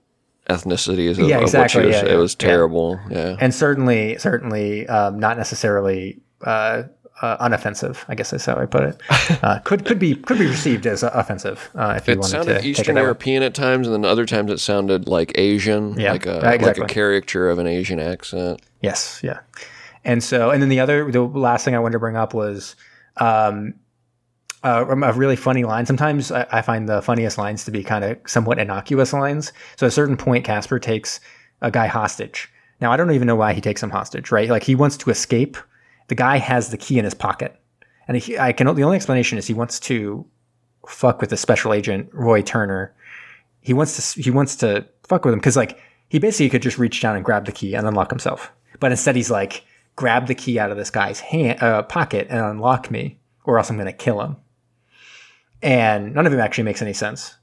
[0.48, 1.12] ethnicities.
[1.12, 2.98] Of, Yeah, of exactly, it was, yeah, it was terrible.
[3.10, 3.36] Yeah.
[3.40, 6.84] and certainly certainly um, not necessarily uh,
[7.22, 8.04] uh, unoffensive.
[8.08, 9.00] I guess that's how I put it.
[9.42, 12.30] Uh, could could be could be received as uh, offensive uh, if you It wanted
[12.30, 13.02] to sounded take it Eastern way.
[13.02, 16.50] European at times, and then other times it sounded like Asian, Yeah, like a uh,
[16.50, 16.82] exactly.
[16.82, 18.60] like a caricature of an Asian accent.
[18.82, 19.40] Yes, yeah.
[20.04, 22.76] And so, and then the other, the last thing I wanted to bring up was
[23.16, 23.74] um,
[24.62, 25.84] uh, a really funny line.
[25.86, 29.52] Sometimes I, I find the funniest lines to be kind of somewhat innocuous lines.
[29.76, 31.18] So at a certain point, Casper takes
[31.60, 32.48] a guy hostage.
[32.80, 34.48] Now, I don't even know why he takes him hostage, right?
[34.48, 35.56] Like he wants to escape.
[36.08, 37.60] The guy has the key in his pocket.
[38.08, 40.24] And he, I can, the only explanation is he wants to
[40.86, 42.94] fuck with the special agent, Roy Turner.
[43.60, 46.78] He wants to, he wants to fuck with him because like he basically could just
[46.78, 48.52] reach down and grab the key and unlock himself.
[48.78, 49.64] But instead he's like,
[49.96, 53.70] grab the key out of this guy's hand, uh, pocket and unlock me or else
[53.70, 54.36] I'm going to kill him.
[55.62, 57.34] And none of it actually makes any sense.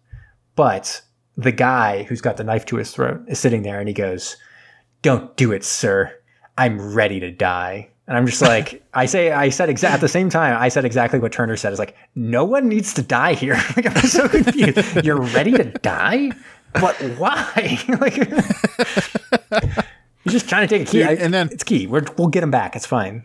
[0.56, 1.02] But
[1.36, 4.38] the guy who's got the knife to his throat is sitting there and he goes,
[5.02, 6.14] Don't do it, sir.
[6.58, 7.90] I'm ready to die.
[8.08, 10.86] And I'm just like, I say, I said exact at the same time, I said
[10.86, 11.72] exactly what Turner said.
[11.74, 13.54] Is like, no one needs to die here.
[13.76, 15.06] like, I'm so confused.
[15.06, 16.32] You're ready to die,
[16.74, 17.80] but why?
[18.02, 18.14] like,
[20.24, 21.00] he's just trying to take a key.
[21.04, 21.88] Dude, and then- it's key.
[21.88, 22.76] We're, we'll get him back.
[22.76, 23.24] It's fine.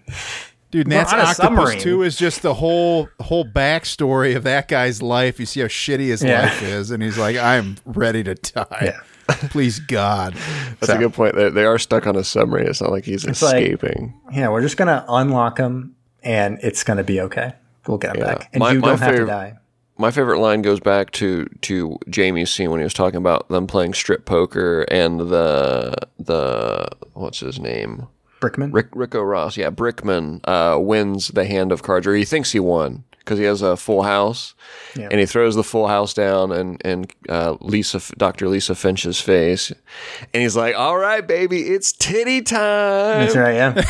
[0.70, 1.80] Dude, Nat's Octopus submarine.
[1.80, 5.40] 2 is just the whole whole backstory of that guy's life.
[5.40, 6.42] You see how shitty his Yeah.
[6.42, 8.66] life is, and he's like, I'm ready to die.
[8.82, 9.00] Yeah.
[9.50, 10.34] Please God.
[10.80, 11.34] That's a good point.
[11.36, 12.66] They, they are stuck on a submarine.
[12.66, 14.14] It's not like he's like- escaping.
[14.32, 17.52] Yeah, we're just gonna unlock him, and it's gonna be okay.
[17.86, 18.34] We'll get him Yeah.
[18.34, 19.54] back, and My- you my don't have to favorite- die.
[20.00, 23.66] My favorite line goes back to to Jamie's scene when he was talking about them
[23.66, 28.06] playing strip poker and the the what's his name
[28.40, 28.72] Brickman.
[28.72, 32.60] Rick Ricco Ross yeah Brickman uh, wins the hand of cards or he thinks he
[32.60, 34.54] won because he has a full house
[34.96, 35.08] Yeah.
[35.10, 38.48] and he throws the full house down and and uh, Lisa Dr.
[38.48, 39.70] Lisa Finch's face
[40.32, 43.54] and he's like all right baby it's titty time That's right.
[43.54, 43.82] Yeah.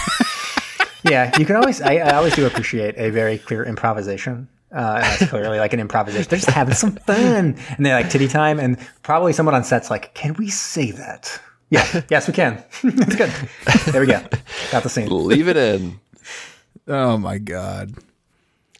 [1.04, 1.38] yeah.
[1.38, 1.80] You can always.
[1.80, 4.48] I, I always do appreciate a very clear improvisation.
[4.74, 6.28] Uh, and that's clearly like an improvisation.
[6.28, 9.88] They're just having some fun, and they're like titty time, and probably someone on set's
[9.90, 12.02] like, "Can we say that?" Yeah.
[12.10, 12.62] Yes, we can.
[12.82, 13.32] That's good.
[13.92, 14.20] There we go.
[14.70, 15.08] Got the scene.
[15.08, 16.00] leave it in
[16.86, 17.94] Oh my God.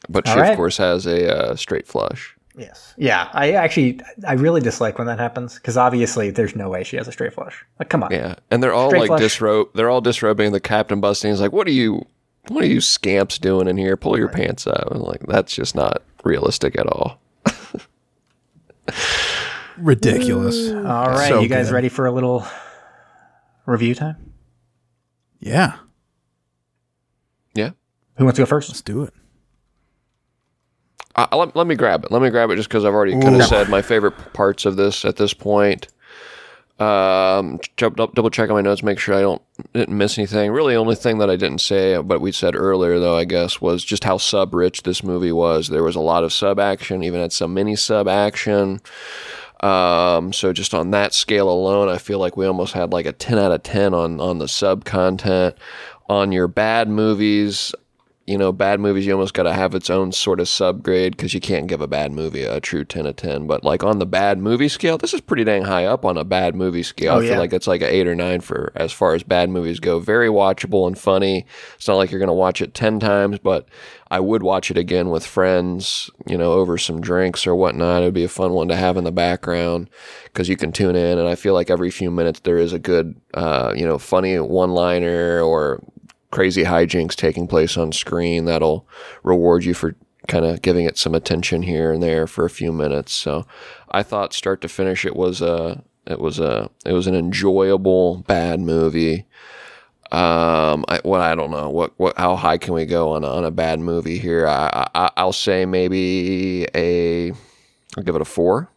[0.09, 0.51] But she All right.
[0.51, 2.93] of course has a uh, straight flush Yes.
[2.97, 3.29] Yeah.
[3.31, 7.07] I actually, I really dislike when that happens because obviously there's no way she has
[7.07, 7.65] a straight flush.
[7.79, 8.11] Like, come on.
[8.11, 9.21] Yeah, and they're all Straight like flush.
[9.21, 9.69] disrobe.
[9.73, 10.51] They're all disrobing.
[10.51, 11.31] The captain busting.
[11.31, 12.05] is like, "What are you?
[12.49, 13.95] What are you scamps doing in here?
[13.95, 17.21] Pull your pants up." And like, that's just not realistic at all.
[19.77, 20.69] Ridiculous.
[20.71, 21.29] All right.
[21.29, 21.75] So you guys good.
[21.75, 22.45] ready for a little
[23.65, 24.33] review time?
[25.39, 25.77] Yeah.
[27.53, 27.71] Yeah.
[28.17, 28.69] Who wants to go first?
[28.69, 29.13] Let's do it.
[31.31, 32.11] I, let, let me grab it.
[32.11, 34.75] Let me grab it just because I've already kind of said my favorite parts of
[34.75, 35.87] this at this point.
[36.79, 39.41] Um, double, check on my notes, make sure I don't
[39.73, 40.49] didn't miss anything.
[40.51, 43.59] Really, the only thing that I didn't say, but we said earlier though, I guess,
[43.59, 45.67] was just how sub rich this movie was.
[45.67, 48.79] There was a lot of sub action, even had some mini sub action.
[49.59, 53.11] Um, so just on that scale alone, I feel like we almost had like a
[53.11, 55.57] 10 out of 10 on, on the sub content.
[56.07, 57.75] On your bad movies,
[58.29, 61.33] you know, bad movies, you almost got to have its own sort of subgrade because
[61.33, 63.47] you can't give a bad movie a true 10 of 10.
[63.47, 66.23] But like on the bad movie scale, this is pretty dang high up on a
[66.23, 67.13] bad movie scale.
[67.13, 67.39] Oh, I feel yeah.
[67.39, 69.99] like it's like an eight or nine for as far as bad movies go.
[69.99, 71.47] Very watchable and funny.
[71.73, 73.67] It's not like you're going to watch it 10 times, but
[74.11, 78.03] I would watch it again with friends, you know, over some drinks or whatnot.
[78.03, 79.89] It would be a fun one to have in the background
[80.25, 81.17] because you can tune in.
[81.17, 84.37] And I feel like every few minutes there is a good, uh, you know, funny
[84.37, 85.81] one liner or
[86.31, 88.87] crazy hijinks taking place on screen that'll
[89.23, 89.95] reward you for
[90.27, 93.13] kind of giving it some attention here and there for a few minutes.
[93.13, 93.45] So
[93.89, 98.23] I thought start to finish it was a it was a it was an enjoyable
[98.27, 99.25] bad movie.
[100.11, 103.45] Um, I, well, I don't know what, what, how high can we go on on
[103.45, 104.47] a bad movie here?
[104.47, 107.31] I, I, I'll say maybe a,
[107.95, 108.71] I'll give it a four.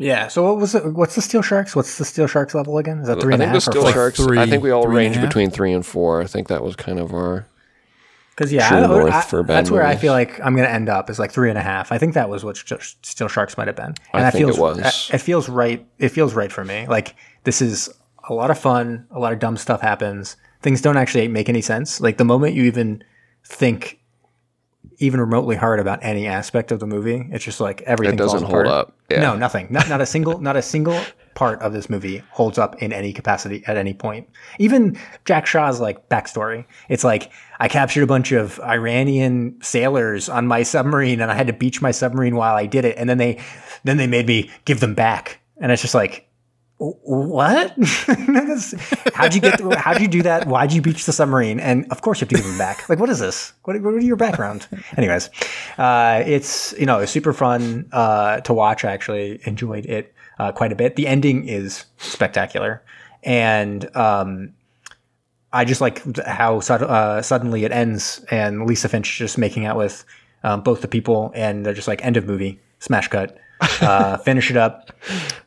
[0.00, 0.28] Yeah.
[0.28, 0.84] So what was it?
[0.94, 1.76] What's the Steel Sharks?
[1.76, 3.00] What's the Steel Sharks level again?
[3.00, 3.92] Is that three I and a think the half or Still four?
[3.92, 4.16] Sharks.
[4.24, 6.22] three- I think we all three range between three and four.
[6.22, 7.46] I think that was kind of our.
[8.30, 10.66] Because yeah, True I- north I- for bad that's where I feel like I'm going
[10.66, 11.92] to end up is like three and a half.
[11.92, 14.44] I think that was what Sh- Steel Sharks might have been, and I that think
[14.44, 15.10] it feels uh, was.
[15.12, 15.86] It feels right.
[15.98, 16.86] It feels right for me.
[16.88, 17.90] Like this is
[18.28, 19.06] a lot of fun.
[19.10, 20.36] A lot of dumb stuff happens.
[20.62, 22.00] Things don't actually make any sense.
[22.00, 23.04] Like the moment you even
[23.44, 23.99] think
[24.98, 27.26] even remotely hard about any aspect of the movie.
[27.32, 28.94] It's just like everything It doesn't hold up.
[29.10, 29.22] Yeah.
[29.22, 29.68] No, nothing.
[29.70, 31.00] Not not a single not a single
[31.34, 34.28] part of this movie holds up in any capacity at any point.
[34.58, 36.66] Even Jack Shaw's like backstory.
[36.88, 41.46] It's like I captured a bunch of Iranian sailors on my submarine and I had
[41.46, 43.40] to beach my submarine while I did it and then they
[43.84, 45.40] then they made me give them back.
[45.58, 46.29] And it's just like
[46.80, 47.74] what?
[49.14, 49.60] how'd you get?
[49.76, 50.46] How'd you do that?
[50.46, 51.60] Why'd you beach the submarine?
[51.60, 52.88] And of course, you have to give them back.
[52.88, 53.52] Like, what is this?
[53.64, 54.66] What, what are your background?
[54.96, 55.28] Anyways,
[55.76, 58.86] uh, it's you know it's super fun uh, to watch.
[58.86, 60.96] I actually enjoyed it uh, quite a bit.
[60.96, 62.82] The ending is spectacular,
[63.22, 64.54] and um,
[65.52, 70.02] I just like how uh, suddenly it ends, and Lisa Finch just making out with
[70.44, 73.36] um, both the people, and they're just like end of movie, smash cut,
[73.82, 74.92] uh, finish it up,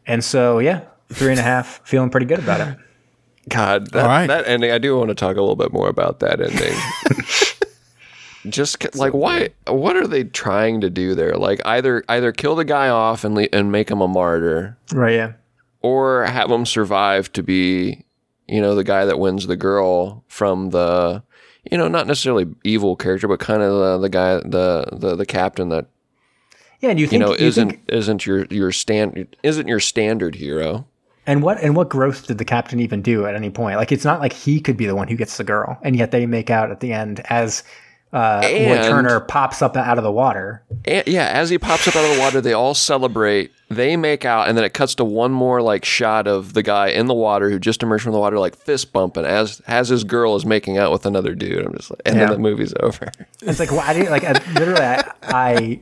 [0.06, 0.82] and so yeah,
[1.13, 2.78] three and a half, feeling pretty good about it.
[3.49, 4.28] God, that, All right.
[4.28, 4.71] that ending.
[4.71, 6.73] I do want to talk a little bit more about that ending.
[8.49, 9.49] Just c- like why?
[9.67, 11.38] What are they trying to do there?
[11.38, 15.13] Like either either kill the guy off and le- and make him a martyr, Right?
[15.13, 15.34] Yeah.
[15.82, 18.04] or have him survive to be,
[18.49, 21.23] you know, the guy that wins the girl from the,
[21.71, 25.26] you know, not necessarily evil character, but kind of the, the guy, the, the the
[25.26, 25.86] captain that
[26.82, 29.69] Yeah, and you think, you think know you isn't think, isn't your your stand isn't
[29.69, 30.86] your standard hero.
[31.26, 33.78] And what and what growth did the captain even do at any point?
[33.78, 36.12] Like it's not like he could be the one who gets the girl, and yet
[36.12, 37.64] they make out at the end as
[38.12, 40.62] uh, And- Turner pops up out of the water.
[40.86, 43.52] And, yeah, as he pops up out of the water, they all celebrate.
[43.76, 46.88] They make out, and then it cuts to one more like shot of the guy
[46.88, 50.04] in the water who just emerged from the water, like fist bumping as as his
[50.04, 51.66] girl is making out with another dude.
[51.66, 52.26] I'm just like, and Yeah.
[52.26, 53.12] then the movie's over.
[53.42, 55.80] It's like why did like I, literally I, I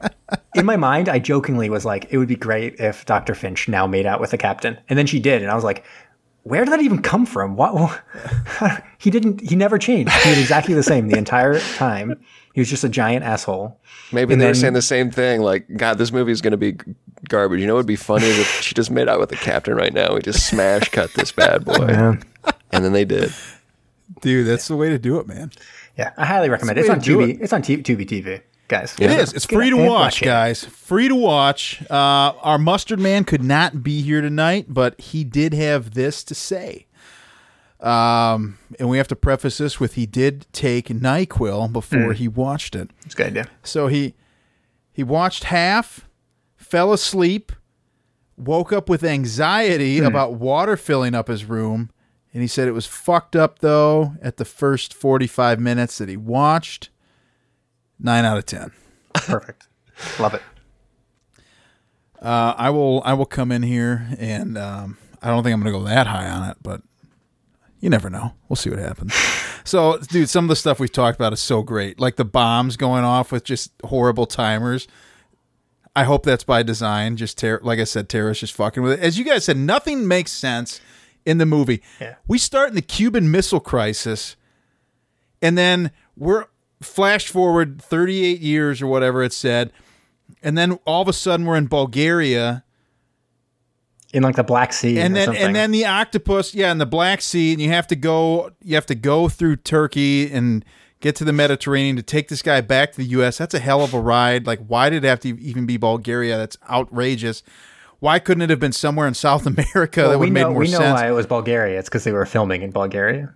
[0.55, 3.35] in my mind I jokingly was like it would be great if Dr.
[3.35, 5.83] Finch now made out with the captain, and then she did, and I was like.
[6.43, 7.55] Where did that even come from?
[7.55, 8.01] What
[8.97, 9.41] he didn't.
[9.47, 10.11] He never changed.
[10.23, 12.19] He was exactly the same the entire time.
[12.53, 13.79] He was just a giant asshole.
[14.11, 15.41] Maybe And they were saying the same thing.
[15.41, 16.77] Like, God, this movie is going to be
[17.29, 17.61] garbage.
[17.61, 19.93] You know, what would be funny if she just made out with the captain right
[19.93, 20.13] now.
[20.15, 22.17] We just smash cut this bad boy,
[22.71, 23.33] and then they did.
[24.21, 25.51] Dude, that's the way to do it, man.
[25.97, 26.81] Yeah, I highly recommend it.
[26.81, 27.43] It's the on way to do Tubi.
[27.43, 28.95] It's on T- Tubi TV, guys.
[28.99, 29.33] It is.
[29.33, 30.65] It's free to watch, guys.
[30.65, 31.81] Free to watch.
[31.89, 36.35] Uh, our mustard man could not be here tonight, but he did have this to
[36.35, 36.87] say.
[37.81, 42.75] Um, and we have to preface this with he did take Nyquil before he watched
[42.75, 42.91] it.
[43.05, 43.47] It's a good idea.
[43.63, 44.13] So he
[44.91, 46.07] he watched half,
[46.55, 47.51] fell asleep,
[48.37, 51.89] woke up with anxiety about water filling up his room,
[52.33, 56.17] and he said it was fucked up though at the first 45 minutes that he
[56.17, 56.89] watched.
[57.99, 58.71] 9 out of 10.
[59.13, 59.67] Perfect.
[60.19, 60.41] Love it.
[62.21, 65.73] Uh, I will I will come in here and um, I don't think I'm going
[65.73, 66.81] to go that high on it, but
[67.81, 68.33] you never know.
[68.47, 69.13] We'll see what happens.
[69.63, 71.99] So, dude, some of the stuff we've talked about is so great.
[71.99, 74.87] Like the bombs going off with just horrible timers.
[75.95, 77.17] I hope that's by design.
[77.17, 78.99] Just ter- like I said, terrorists just fucking with it.
[78.99, 80.79] As you guys said, nothing makes sense
[81.25, 81.81] in the movie.
[81.99, 82.15] Yeah.
[82.27, 84.35] We start in the Cuban Missile Crisis,
[85.41, 86.45] and then we're
[86.81, 89.71] flashed forward 38 years or whatever it said,
[90.41, 92.63] and then all of a sudden we're in Bulgaria,
[94.13, 95.43] In like the Black Sea and or then something.
[95.43, 98.75] and then the octopus, yeah, in the Black Sea, and you have to go, you
[98.75, 100.65] have to go through Turkey and
[100.99, 103.37] get to the Mediterranean to take this guy back to the U.S.
[103.37, 104.45] That's a hell of a ride.
[104.45, 106.37] Like, why did it have to even be Bulgaria?
[106.37, 107.41] That's outrageous.
[107.99, 110.55] Why couldn't it have been somewhere in South America Well, that would have made more
[110.59, 110.99] we know sense?
[110.99, 111.79] why it was Bulgaria.
[111.79, 113.33] It's because they were filming in Bulgaria.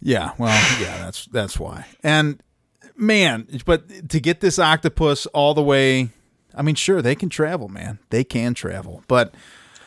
[0.00, 0.48] Yeah, well,
[0.80, 1.84] yeah, that's that's why.
[2.04, 2.40] And
[2.96, 6.10] man, but to get this octopus all the way,
[6.54, 7.98] I mean, sure they can travel, man.
[8.10, 9.34] They can travel, but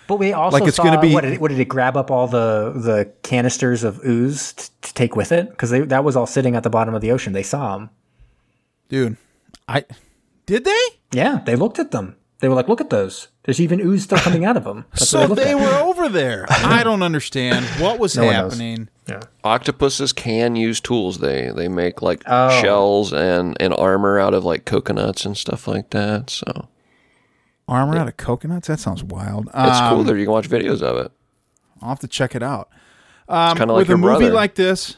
[0.10, 1.96] But we also Like it's saw gonna be- what did, it, what did it grab
[1.96, 6.16] up all the the canisters of ooze t- to take with it because that was
[6.18, 7.32] all sitting at the bottom of the ocean.
[7.32, 7.92] They saw them.
[8.90, 9.16] dude,
[9.68, 9.86] I
[10.48, 10.82] did they?
[11.14, 12.16] Yeah, they looked at them.
[12.40, 13.28] They were like, "Look at those.
[13.44, 15.60] There's even ooze still coming out of them." That's So looked they at.
[15.60, 16.46] were over there.
[16.50, 18.90] I don't understand what was No happening.
[19.08, 19.20] Yeah.
[19.44, 21.20] Octopuses can use tools.
[21.20, 22.62] They they make like Oh.
[22.62, 26.30] shells and, and armor out of like coconuts and stuff like that.
[26.32, 26.68] So
[27.70, 28.68] Armor out of coconuts?
[28.68, 29.48] That sounds wild.
[29.48, 31.12] it's Um, cool that you can watch videos of it.
[31.82, 32.70] I'll have to check it out.
[33.22, 33.28] It's
[33.58, 34.32] kind of like With a movie brother.
[34.34, 34.98] like this,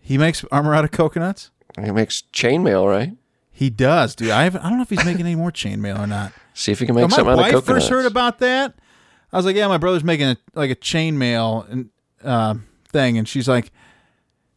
[0.00, 1.50] he makes armor out of coconuts.
[1.82, 3.12] he makes chainmail, right?
[3.50, 4.30] He does, dude.
[4.30, 6.32] I I don't know if he's making any more chainmail or not.
[6.54, 8.74] See if you can make my something out of wife first heard about that,
[9.32, 11.90] I was like, "Yeah, my brother's making a, like a chainmail and
[12.24, 12.54] uh,
[12.88, 13.70] thing," and she's like,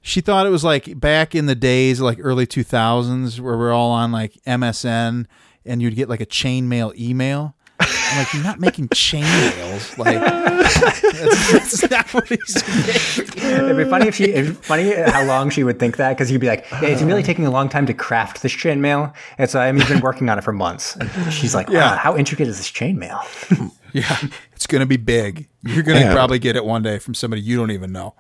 [0.02, 3.74] she thought it was like back in the days, like early two thousands, where we're
[3.74, 5.26] all on like MSN,
[5.68, 7.54] and you'd get like a chainmail email.
[7.80, 9.98] I'm like, you're not making chainmails.
[9.98, 13.44] Like, that's, that's not what he's making.
[13.44, 14.26] It'd be funny if she.
[14.34, 17.02] It'd be funny how long she would think that because you'd be like, yeah, "It's
[17.02, 20.00] really taking a long time to craft this chainmail." And so I mean, you've been
[20.02, 20.96] working on it for months.
[20.96, 21.92] And she's like, Yeah.
[21.92, 24.18] "Wow, how intricate is this chainmail?" Yeah,
[24.54, 25.48] it's going to be big.
[25.64, 26.14] You're going to Yeah.
[26.14, 28.16] probably get it one day from somebody you don't even know.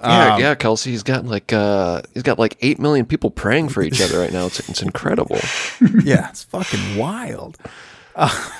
[0.00, 0.90] Yeah, Um, yeah, Kelsey.
[0.90, 4.32] He's got like uh, he's got like eight million people praying for each other right
[4.32, 4.46] now.
[4.46, 5.40] It's it's incredible.
[6.04, 7.56] yeah, it's fucking wild.
[8.20, 8.50] Uh,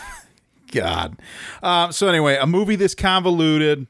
[0.70, 1.16] God.
[1.64, 3.88] Um, so anyway, a movie this convoluted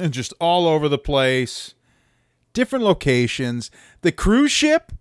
[0.00, 1.74] and just all over the place,
[2.54, 3.70] different locations.
[4.00, 4.92] The cruise ship,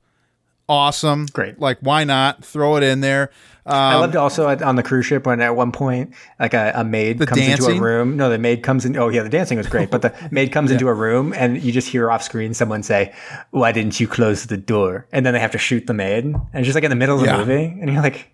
[0.70, 1.60] awesome, Great.
[1.60, 3.30] Like, why not throw it in there?
[3.66, 6.74] I Um, loved also at, on the cruise ship when at one point, like a,
[6.76, 8.18] a maid comes into a room.
[8.18, 8.98] No, the maid comes in.
[8.98, 11.72] Oh yeah, the dancing was great, but the maid comes into a room and you
[11.72, 13.14] just hear off screen someone say,
[13.52, 16.42] "Why didn't you close the door?" And then they have to shoot the maid, and
[16.56, 18.34] it's just like in the middle of the movie, and you're like,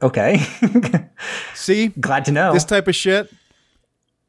[0.00, 0.40] "Okay,
[1.54, 3.32] see, glad to know." this type of shit.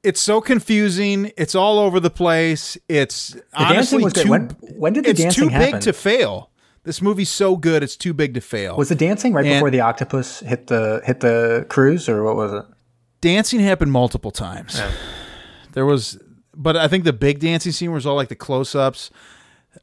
[0.03, 1.31] It's so confusing.
[1.37, 2.75] It's all over the place.
[2.89, 4.23] It's honestly dancing was good.
[4.23, 4.29] too.
[4.31, 5.71] When- when did the it's dancing too happen?
[5.73, 6.49] big to fail.
[6.83, 7.83] This movie's so good.
[7.83, 8.75] It's too big to fail.
[8.75, 12.35] was the dancing right And- before the octopus hit the hit the cruise, or what
[12.35, 12.65] was it?
[13.21, 14.81] dancing happened multiple times.
[15.73, 16.17] There was,
[16.55, 19.11] but I think the big dancing scene was all like the close-ups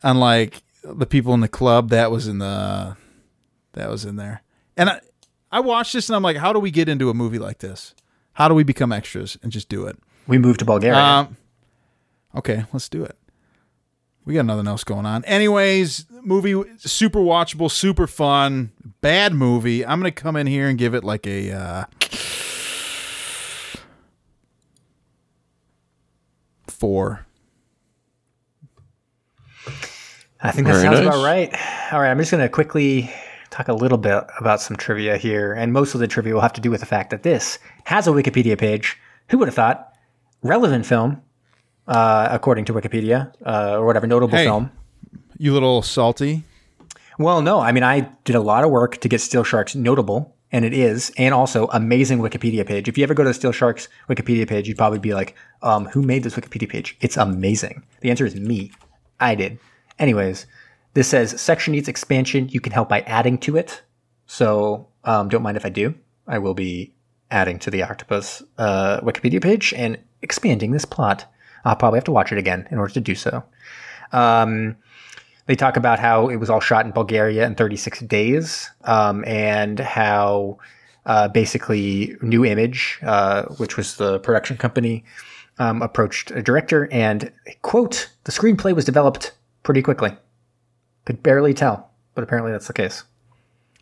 [0.03, 1.91] on like the people in the club.
[1.91, 2.97] That was in the,
[3.75, 4.43] that was in there.
[4.77, 5.01] And I,
[5.53, 7.95] I watched this and I'm like, how do we get into a movie like this?
[8.33, 9.97] How do we become extras and just do it?
[10.27, 10.99] We moved to Bulgaria.
[10.99, 11.37] Um,
[12.35, 13.17] okay, let's do it.
[14.29, 15.25] We got nothing else going on.
[15.25, 18.73] Anyways, movie super watchable, super fun.
[19.01, 19.87] Bad movie.
[19.87, 21.85] I'm gonna come in here and give it like a uh,
[26.67, 27.25] four.
[30.43, 31.07] I think that Very sounds nice.
[31.07, 31.57] about right.
[31.91, 33.11] All right, I'm just going to quickly
[33.51, 36.53] talk a little bit about some trivia here, and most of the trivia will have
[36.53, 38.97] to do with the fact that this has a Wikipedia page.
[39.31, 39.93] Who would have thought?
[40.43, 41.23] Relevant film,
[41.89, 44.45] uh, according to Wikipedia, uh, or whatever, notable Hey.
[44.45, 44.71] film.
[45.39, 46.45] You little salty.
[47.19, 50.37] Well, no, I mean, I did a lot of work to get Steel Sharks notable,
[50.53, 52.89] and it is, and also amazing Wikipedia page.
[52.89, 55.87] If you ever go to the Steel Sharks Wikipedia page, you'd probably be like, um,
[55.87, 56.97] who made this Wikipedia page?
[57.01, 57.83] It's amazing.
[58.03, 58.71] The answer is me.
[59.19, 59.59] I did.
[59.99, 60.47] Anyways,
[60.95, 62.49] this says section needs expansion.
[62.51, 63.83] You can help by adding to it.
[64.27, 65.95] So um, don't mind if I do.
[66.27, 66.93] I will be
[67.31, 71.25] adding to the Octopus uh, Wikipedia page and expanding this plot.
[71.65, 73.45] I'll probably have to watch it again in order to do so.
[74.13, 74.77] Um,
[75.47, 79.81] they talk about how it was all shot in Bulgaria in 36 days, um, and
[79.81, 80.59] how
[81.07, 85.05] uh, basically Nu Image, uh, which was the production company,
[85.59, 87.33] um, approached a director and
[87.63, 89.33] quote the screenplay was developed
[89.63, 90.11] pretty quickly.
[91.07, 93.05] Could barely tell, but apparently that's the case.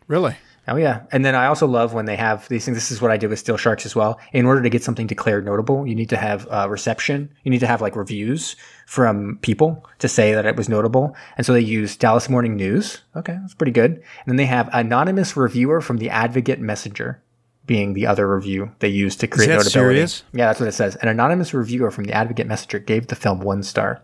[0.07, 0.37] Really?
[0.69, 2.75] Oh yeah, and then I also love when they have these things.
[2.75, 4.19] This is what I did with Steel Sharks as well.
[4.33, 7.33] In order to get something declared notable, you need to have uh, reception.
[7.43, 11.15] You need to have like reviews from people to say that it was notable.
[11.37, 13.01] And so they use Dallas Morning News.
[13.15, 13.91] Okay, that's pretty good.
[13.91, 17.21] And then they have anonymous reviewer from the Advocate Messenger,
[17.65, 19.95] being the other review they use to create that notability.
[19.95, 20.23] serious?
[20.33, 20.97] Yeah, that's what it says.
[20.97, 24.01] An anonymous reviewer from the Advocate Messenger gave the film one star.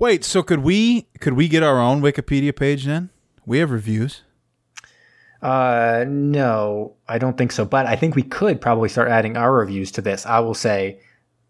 [0.00, 3.10] Wait, so could we could we get our own Wikipedia page then?
[3.44, 4.22] We have reviews.
[5.42, 7.64] Uh, no, I don't think so.
[7.64, 10.26] But I think we could probably start adding our reviews to this.
[10.26, 11.00] I will say,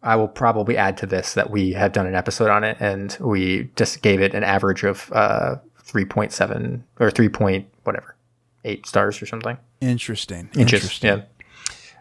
[0.02, 3.16] I will probably add to this that we have done an episode on it and
[3.20, 8.16] we just gave it an average of uh 3.7 or 3 point whatever,
[8.64, 9.58] 8 stars or something.
[9.80, 10.48] Interesting.
[10.54, 11.18] Interesting.
[11.18, 11.24] Yeah.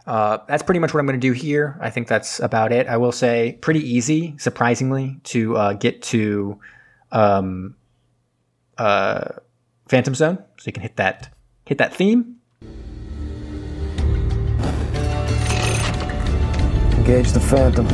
[0.06, 1.78] Uh, that's pretty much what I'm going to do here.
[1.82, 2.88] I think that's about it.
[2.88, 6.60] I will say pretty easy, surprisingly, to uh, get to
[7.12, 7.76] um,
[8.78, 9.34] uh,
[9.88, 10.38] Phantom Zone.
[10.58, 11.30] So you can hit that
[11.70, 12.36] hit that theme.
[16.98, 17.88] Engage the Phantom.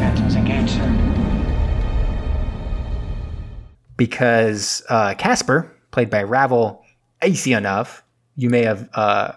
[0.00, 1.10] Phantoms engaged, sir.
[3.98, 6.82] because uh, Casper, played by Ravil
[7.20, 8.00] Isyanov,
[8.36, 9.32] you may have uh,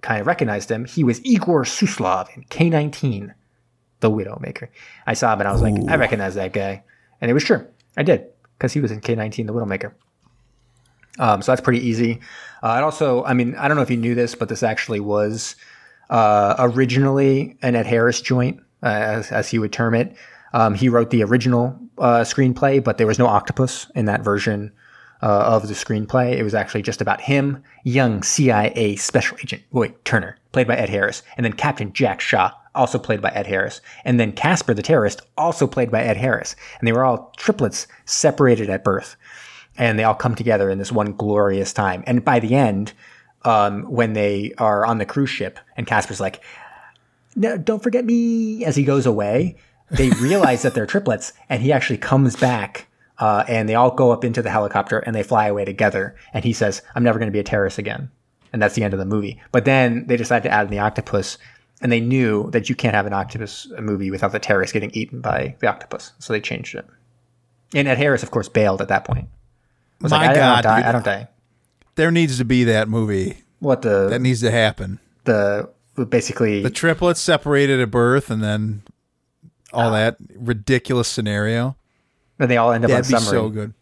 [0.00, 0.86] kind of recognized him.
[0.86, 3.34] He was Igor Suslov in K19,
[4.00, 4.68] The Widowmaker.
[5.06, 6.82] I saw him and I was like, I recognize that guy.
[7.20, 7.66] And it was true.
[7.94, 8.26] I did,
[8.56, 9.92] because he was in K19, The Widowmaker.
[11.18, 12.20] Um, so that's pretty easy.
[12.62, 15.56] Uh, also, I mean, I don't know if you knew this, but this actually was
[16.10, 20.16] uh, originally an Ed Harris joint, uh, as, as he would term it.
[20.52, 24.72] Um, he wrote the original uh, screenplay, but there was no octopus in that version
[25.22, 26.36] uh, of the screenplay.
[26.36, 30.88] It was actually just about him, young CIA special agent Roy Turner, played by Ed
[30.88, 34.82] Harris, and then Captain Jack Shaw, also played by Ed Harris, and then Casper the
[34.82, 36.56] terrorist, also played by Ed Harris.
[36.78, 39.16] And they were all triplets separated at birth
[39.76, 42.04] and they all come together in this one glorious time.
[42.06, 42.92] And by the end,
[43.44, 46.42] um, when they are on the cruise ship, and Casper's like,
[47.36, 49.56] "No, don't forget me." As he goes away,
[49.90, 52.88] they realize that they're triplets, and he actually comes back.
[53.16, 56.16] Uh, and they all go up into the helicopter and they fly away together.
[56.32, 58.10] And he says, "I'm never going to be a terrorist again."
[58.52, 59.40] And that's the end of the movie.
[59.52, 61.38] But then they decide to add in the octopus,
[61.80, 65.20] and they knew that you can't have an octopus movie without the terrorist getting eaten
[65.20, 66.86] by the octopus, so they changed it.
[67.74, 69.28] And Ed Harris, of course, bailed at that point.
[70.04, 70.88] Was My like, I, God, I don't die.
[70.88, 71.28] I don't die.
[71.96, 73.38] There needs to be that movie.
[73.60, 75.00] What the That needs to happen.
[75.24, 75.70] the
[76.10, 78.82] basically The triplets separated at birth, and then
[79.72, 81.76] all that ridiculous scenario.
[82.38, 83.38] and they all end up That'd be on summary.
[83.40, 83.74] so good.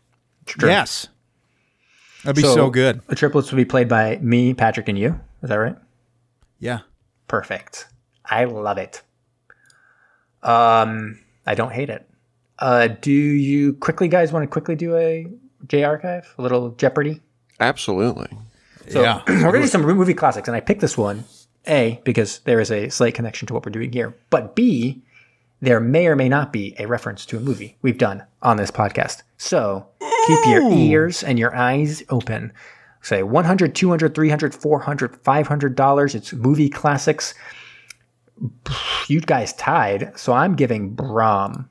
[0.47, 0.69] True.
[0.69, 1.09] Yes,
[2.23, 3.01] that'd be so, good.
[3.09, 5.19] The triplets would be played by me, Patrick, and you.
[5.43, 5.77] Is that right?
[6.61, 6.81] Yeah.
[7.29, 7.89] Perfect.
[8.25, 9.03] I love it.
[10.43, 12.09] Um, I don't hate it.
[12.59, 15.27] Uh, do you quickly, guys, want to quickly do a
[15.69, 17.21] J archive, a little Jeopardy?
[17.61, 18.29] Absolutely.
[18.89, 19.23] So yeah.
[19.29, 21.25] we're gonna do some movie classics, and I picked this one
[21.69, 25.03] a because there is a slight connection to what we're doing here, but b
[25.61, 28.73] there may or may not be a reference to a movie we've done on this
[28.73, 29.23] podcast.
[29.37, 29.87] So
[30.27, 32.53] keep your ears and your eyes open.
[33.01, 36.15] Say 100, 200, 300, 400, 500 dollars.
[36.17, 37.35] It's movie classics.
[39.09, 41.69] You guys tied, so I'm giving Brom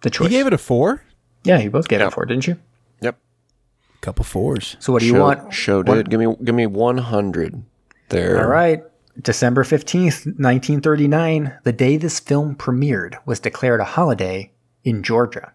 [0.00, 0.30] the choice.
[0.30, 1.02] You gave it a four.
[1.44, 2.58] yeah, you both gave it a four, didn't you?
[4.04, 4.14] Yep.
[4.14, 4.76] Couple fours.
[4.80, 5.52] So what do you show, want?
[5.52, 6.10] Show did.
[6.10, 7.62] Give me give me one hundred.
[8.10, 8.38] There.
[8.40, 8.82] All right.
[9.20, 14.52] December 15th, 1939, the day this film premiered, was declared a holiday
[14.82, 15.52] in Georgia.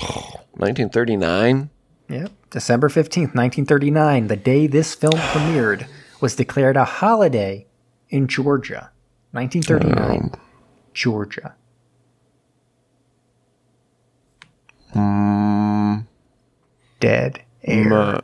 [0.00, 1.68] 1939.
[2.08, 2.32] Yep.
[2.50, 5.86] December 15th, 1939, the day this film premiered,
[6.20, 7.66] was declared a holiday
[8.08, 8.90] in Georgia.
[9.32, 10.40] 1939, um,
[10.94, 11.54] Georgia.
[14.94, 15.53] Hmm.
[17.04, 17.84] Dead air.
[17.88, 18.20] Ma,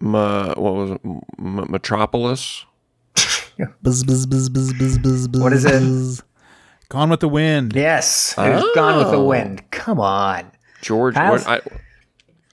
[0.00, 1.00] ma, what was it?
[1.04, 2.64] M- Metropolis.
[3.82, 6.22] Buzz, buzz, buzz, buzz, buzz, buzz, buzz, What is it?
[6.88, 7.74] Gone with the wind.
[7.74, 9.68] yes, it was Gone with the Wind.
[9.72, 10.52] Come on.
[10.82, 11.16] George.
[11.16, 11.60] What, I,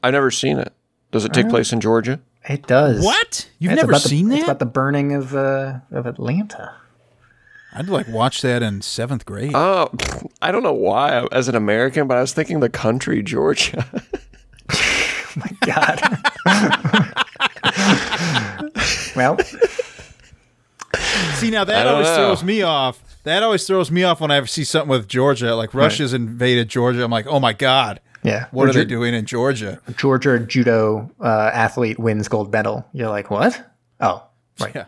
[0.01, 0.73] I've never seen it.
[1.11, 2.19] Does it take place in Georgia?
[2.49, 3.03] It does.
[3.05, 3.47] What?
[3.59, 6.73] You've It's never seen the- seen It's about the burning of, uh, of Atlanta.
[7.73, 9.51] I'd like watch that in seventh grade.
[9.53, 9.91] Oh,
[10.41, 11.27] I don't know why.
[11.31, 13.85] As an American, but I was thinking the country Georgia.
[15.41, 15.99] My god.
[19.15, 19.37] well,
[21.35, 22.15] see, now that always know.
[22.15, 23.01] throws me off.
[23.23, 27.03] That always throws me off when I see something with Georgia, like Russia's invaded Georgia.
[27.03, 28.47] I'm like, oh my god, yeah.
[28.51, 29.79] what are Ge- they doing in Georgia?
[29.95, 32.85] Georgia judo uh, athlete wins gold medal.
[32.93, 33.63] You're like, what?
[33.99, 34.23] Oh,
[34.59, 34.73] right.
[34.73, 34.85] Yeah.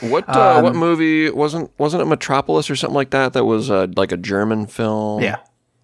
[0.00, 3.32] What uh, Um, what movie wasn't wasn't it Metropolis or something like that?
[3.34, 5.22] That was uh, like a German film.
[5.22, 5.36] Yeah.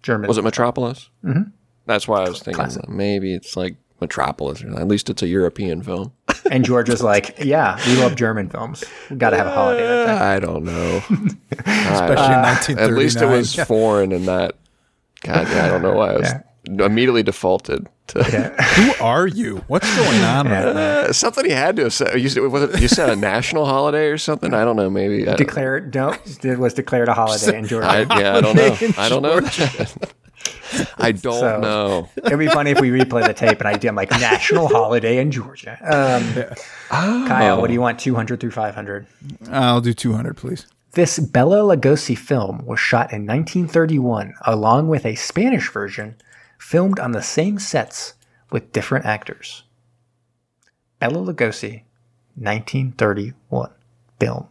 [0.03, 0.27] German.
[0.27, 1.09] Was it Metropolis?
[1.23, 1.51] Mm-hmm.
[1.85, 2.89] That's why I was thinking Classic.
[2.89, 6.11] maybe it's like Metropolis, at least it's a European film.
[6.49, 8.83] And Georgia's like, yeah, we love German films.
[9.09, 10.11] We got to have a holiday that day.
[10.25, 10.97] I don't know.
[11.51, 12.77] Especially in 1939.
[12.77, 14.55] At least it was foreign in that.
[15.21, 16.33] God, yeah, I don't know why I was
[16.67, 19.63] immediately defaulted to Who are you?
[19.67, 20.81] What's going on right now?
[20.81, 22.19] Uh, something he had to have said.
[22.19, 24.53] You, said- was it, you said a national holiday or something?
[24.53, 24.89] I don't know.
[24.89, 25.27] Maybe.
[25.27, 27.87] I, Declared, no, it was declared a holiday in Georgia.
[27.87, 28.77] I, yeah, I don't know.
[28.97, 29.39] I don't know.
[30.71, 30.89] That.
[30.97, 32.09] I don't So- know.
[32.17, 35.31] It'd be funny if we replay the tape and I did like national holiday in
[35.31, 35.77] Georgia.
[35.83, 36.55] Um,
[37.27, 37.99] Kyle, what do you want?
[37.99, 39.05] 200 through 500.
[39.51, 40.67] I'll do 200, please.
[40.93, 46.15] This Bela Lugosi film was shot in 1931, along with a Spanish version
[46.57, 48.13] filmed on the same sets
[48.51, 49.63] with different actors.
[50.99, 51.83] Bela Lugosi,
[52.35, 53.69] 1931
[54.19, 54.47] film.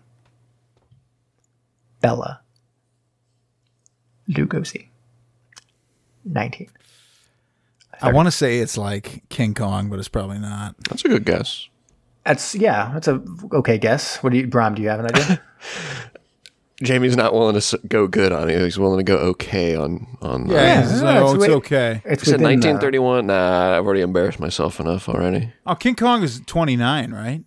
[2.01, 2.41] Bela
[4.31, 4.87] Lugosi,
[6.25, 6.69] 19.
[8.03, 10.75] I want to say it's like King Kong, but it's probably not.
[10.89, 11.69] That's a good guess.
[12.25, 14.23] That's yeah, that's a okay guess.
[14.23, 14.75] What do you, Brom?
[14.75, 15.41] Do you have an idea?
[16.83, 18.59] Jamie's not willing to s- go good on it.
[18.63, 20.49] He's willing to go okay on on.
[20.49, 22.01] Yeah, Yeah, it's, no, oh, it's it's okay.
[22.07, 23.27] It's He said within the- 1931.
[23.27, 25.53] Nah, I've already embarrassed myself enough already.
[25.67, 27.45] Oh, King Kong is 29, right?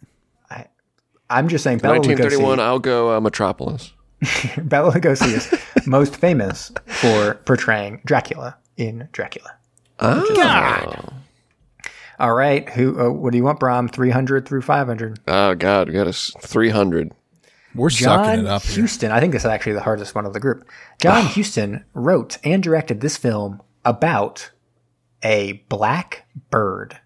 [1.30, 2.58] I'm just saying, Bela 1931.
[2.60, 2.62] Lugosi.
[2.62, 3.94] I'll go uh, Metropolis.
[4.62, 5.52] Bela Lugosi is
[5.88, 9.56] most famous for portraying Dracula in Dracula.
[10.00, 11.14] God.
[12.20, 13.00] All right, who?
[13.00, 13.88] Uh, what do you want, Brom?
[13.88, 15.20] Three hundred through five hundred.
[15.28, 17.12] Oh God, we got us 300.
[17.76, 18.76] We're sucking it up here.
[18.76, 19.12] Houston.
[19.12, 20.68] I think this is actually the hardest one of the group.
[21.02, 24.52] John Huston wrote and directed this film about
[25.24, 27.00] a black bird.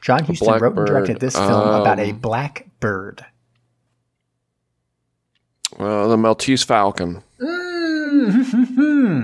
[0.00, 3.26] John Huston black wrote and directed this film about a um, black bird.
[5.78, 7.22] Well, the Maltese Falcon.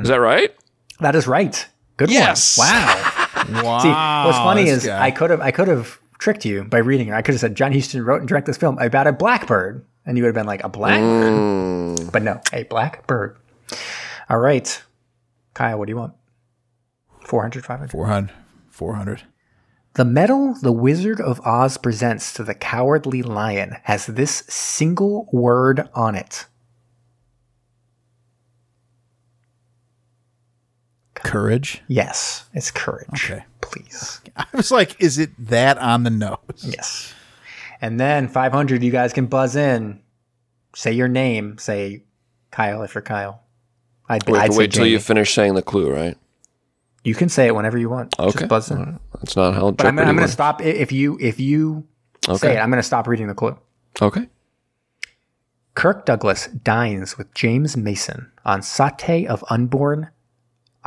[0.03, 0.55] Is that right?
[1.01, 1.66] That is right.
[1.97, 2.57] Good Yes.
[2.59, 2.68] one.
[2.68, 3.62] Wow.
[3.64, 3.79] Wow.
[3.83, 3.89] See,
[4.29, 5.05] what's funny is guy.
[5.07, 7.14] I could have I could have tricked you by reading it.
[7.14, 10.16] I could have said John Huston wrote and directed this film about a blackbird, and
[10.16, 11.33] you would have been like a blackbird.
[11.33, 13.37] Mm, But no, a blackbird.
[14.29, 14.83] All right,
[15.55, 16.14] Kyle, what do you want?
[17.24, 17.91] 400, 500?
[17.91, 18.33] 400.
[18.70, 19.22] 400.
[19.95, 25.89] The medal the Wizard of Oz presents to the Cowardly Lion has this single word
[25.95, 26.47] on it.
[31.29, 31.83] Courage.
[31.89, 33.31] Yes, it's courage.
[33.31, 33.45] Okay.
[33.61, 34.22] Please.
[34.37, 36.39] I was like, is it that on the nose?
[36.62, 37.12] Yes.
[37.83, 40.01] And then 500, you guys can buzz in.
[40.74, 41.59] Say your name.
[41.59, 42.05] Say
[42.51, 43.43] Kyle if you're Kyle.
[44.09, 46.16] I'd, we have to wait till you finish saying the clue, right?
[47.05, 48.18] You can say it whenever you want.
[48.18, 48.33] Okay.
[48.33, 48.99] Just buzz in.
[49.16, 51.87] That's not how But I'm, I'm going to stop if you if you
[52.37, 52.59] say it.
[52.59, 53.59] I'm going to stop reading the clue.
[54.01, 54.29] Okay.
[55.74, 60.09] Kirk Douglas dines with James Mason on satay of unborn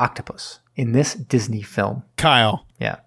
[0.01, 2.03] octopus in this Disney film.
[2.17, 2.97] Kyle, Yeah.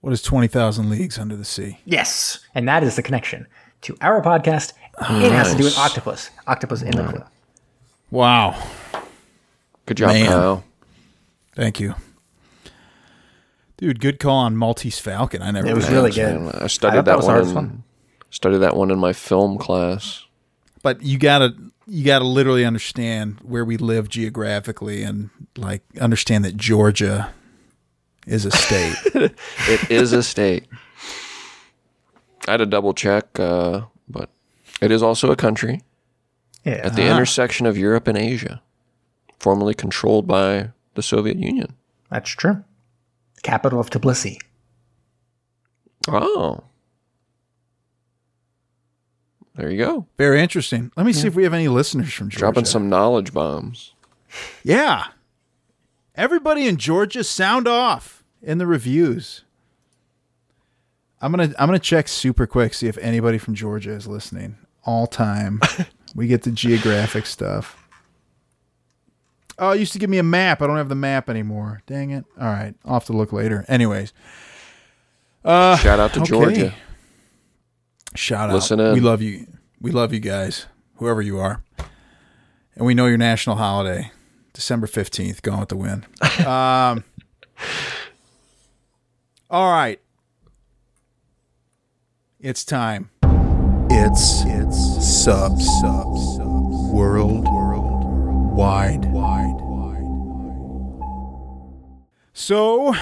[0.00, 1.78] what is 20,000 Leagues Under the Sea?
[1.84, 2.40] Yes.
[2.54, 3.46] And that is the connection
[3.82, 4.72] to our podcast.
[5.00, 6.30] It has to do with octopus.
[6.46, 7.24] Octopus in the clue.
[8.10, 8.60] Wow.
[9.86, 10.26] Good job, Man.
[10.28, 10.64] Kyle.
[11.54, 11.94] Thank you.
[13.78, 15.42] Dude, good call on Maltese Falcon.
[15.42, 16.16] I never It was really that.
[16.16, 16.36] good.
[16.36, 17.38] And I I studied that that, was one.
[17.38, 17.84] in, fun.
[18.30, 20.24] Studied that one in my film class.
[20.82, 21.54] But you gotta
[21.94, 25.28] you gotta literally understand where we live geographically and
[25.58, 27.32] like understand that Georgia
[28.26, 28.94] is a state.
[29.68, 30.64] It is a state.
[32.48, 34.30] I had to double check, uh, but
[34.80, 35.82] it is also a country
[36.64, 36.80] Yeah.
[36.82, 38.62] at the intersection of Europe and Asia,
[39.38, 41.74] formerly controlled by the Soviet Union.
[42.10, 42.64] That's true.
[43.42, 44.38] Capital of Tbilisi.
[46.08, 46.64] Oh.
[49.54, 50.06] There you go.
[50.16, 50.90] Very interesting.
[50.96, 52.38] Let me see if we have any listeners from Georgia.
[52.38, 53.92] Dropping some knowledge bombs.
[54.62, 55.08] Yeah.
[56.14, 59.44] Everybody in Georgia sound off in the reviews.
[61.20, 64.56] I'm gonna I'm gonna check super quick, see if anybody from Georgia is listening.
[64.84, 65.60] All time.
[66.14, 67.78] we get the geographic stuff.
[69.58, 70.60] Oh, it used to give me a map.
[70.60, 71.82] I don't have the map anymore.
[71.86, 72.24] Dang it.
[72.40, 72.74] All right.
[72.84, 73.64] I'll have to look later.
[73.68, 74.12] Anyways.
[75.44, 76.28] Uh, Shout out to okay.
[76.28, 76.74] Georgia.
[78.14, 78.54] Shout out.
[78.54, 78.94] Listen in.
[78.94, 79.46] We love you.
[79.80, 81.62] We love you guys, whoever you are.
[82.74, 84.10] And we know your national holiday,
[84.52, 86.06] December 15th, going with the wind.
[86.46, 87.04] um,
[89.50, 90.00] all right.
[92.40, 93.10] It's time.
[93.90, 98.04] It's it's sub sub sub world world
[98.52, 100.02] wide wide wide.
[102.32, 102.94] So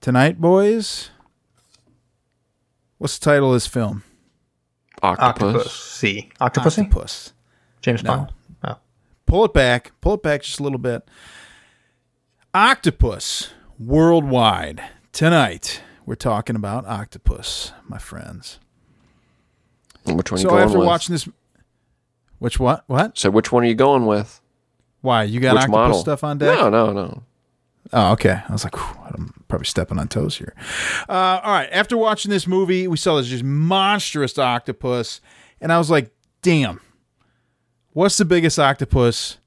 [0.00, 1.10] tonight, boys,
[2.98, 4.02] what's the title of this film?
[5.02, 5.54] Octopus.
[5.54, 5.72] Octopus.
[5.72, 6.30] C.
[6.40, 6.78] Octopussy?
[6.84, 7.32] Octopus.
[7.82, 8.32] James Bond.
[8.62, 8.76] Oh.
[9.26, 9.92] Pull it back.
[10.00, 11.06] Pull it back just a little bit.
[12.52, 14.82] Octopus worldwide.
[15.12, 18.58] Tonight, we're talking about octopus, my friends.
[20.06, 20.86] Which one are you So going after with?
[20.86, 21.28] watching this,
[22.38, 22.84] which what?
[22.86, 23.16] What?
[23.18, 24.40] so which one are you going with?
[25.00, 26.00] Why you got Which octopus model?
[26.00, 26.58] stuff on deck?
[26.58, 27.22] No, no, no.
[27.92, 28.42] Oh, okay.
[28.48, 28.76] I was like,
[29.12, 30.54] I'm probably stepping on toes here.
[31.08, 31.68] Uh, all right.
[31.70, 35.20] After watching this movie, we saw this just monstrous octopus,
[35.60, 36.10] and I was like,
[36.42, 36.80] damn,
[37.92, 39.38] what's the biggest octopus?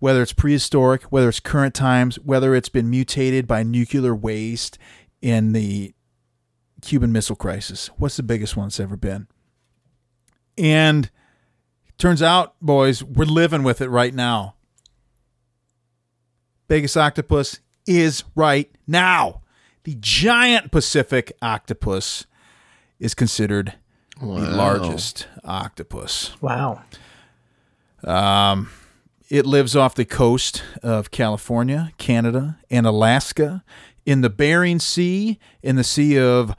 [0.00, 4.76] Whether it's prehistoric, whether it's current times, whether it's been mutated by nuclear waste
[5.20, 5.94] in the
[6.80, 9.28] Cuban Missile Crisis, what's the biggest one that's ever been?
[10.58, 11.08] And
[11.98, 14.56] turns out, boys, we're living with it right now
[16.72, 19.42] biggest octopus is right now.
[19.84, 22.24] The giant Pacific octopus
[22.98, 23.74] is considered
[24.18, 26.32] the largest octopus.
[26.40, 26.82] Wow.
[28.04, 28.70] Um,
[29.28, 33.62] it lives off the coast of California, Canada, and Alaska,
[34.06, 36.54] in the Bering Sea, in the Sea of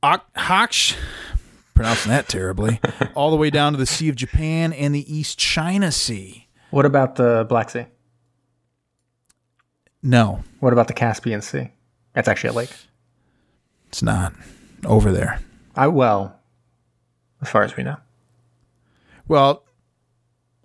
[0.00, 0.94] Okhotsk,
[1.74, 2.78] pronouncing that terribly,
[3.16, 6.46] all the way down to the Sea of Japan and the East China Sea.
[6.70, 7.86] What about the Black Sea?
[10.06, 11.70] No, What about the Caspian Sea?
[12.12, 12.70] That's actually a lake.
[13.88, 14.34] it's not
[14.84, 15.40] over there.
[15.74, 16.38] I well,
[17.40, 17.96] as far as we know.
[19.26, 19.64] Well,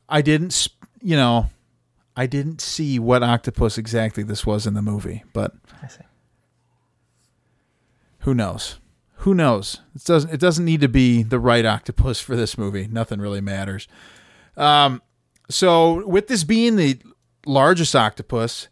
[0.10, 0.68] I didn't,
[1.02, 1.50] you know,
[2.18, 6.02] I didn't see what octopus exactly this was in the movie, but I see.
[8.20, 8.78] who knows?
[9.24, 9.80] Who knows?
[9.96, 10.34] It doesn't.
[10.34, 12.88] It doesn't need to be the right octopus for this movie.
[12.88, 13.88] Nothing really matters.
[14.58, 15.02] Um,
[15.50, 17.00] so with this being the
[17.46, 18.68] largest octopus,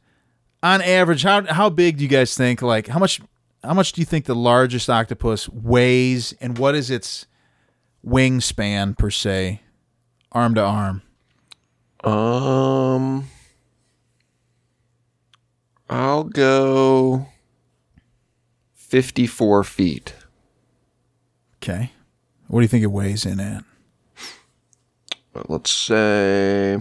[0.63, 2.61] on average, how how big do you guys think?
[2.61, 3.21] Like how much?
[3.63, 7.25] How much do you think the largest octopus weighs, and what is its
[8.05, 9.61] wingspan per se,
[10.31, 11.01] arm to arm?
[12.03, 13.27] Um,
[15.89, 17.27] I'll go
[18.73, 20.15] 54 feet.
[21.61, 21.91] Okay.
[22.47, 23.63] What do you think it weighs in at?
[25.47, 26.79] Let's say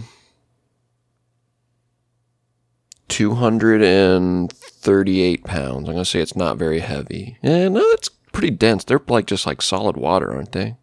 [3.08, 5.88] 238 pounds.
[5.88, 7.38] I'm going to say it's not very heavy.
[7.42, 8.84] Yeah, no, it's pretty dense.
[8.84, 10.76] They're like just like solid water, aren't they?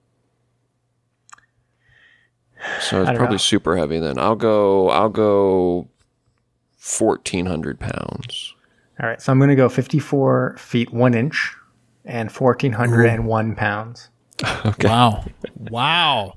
[2.81, 3.37] So it's probably know.
[3.37, 4.17] super heavy then.
[4.17, 5.87] I'll go I'll go
[6.99, 8.55] 1400 pounds.
[9.01, 11.55] All right, so I'm going to go 54 feet one inch
[12.05, 14.09] and 1,401 pounds.
[14.65, 14.87] okay.
[14.87, 15.25] Wow.
[15.57, 16.33] wow.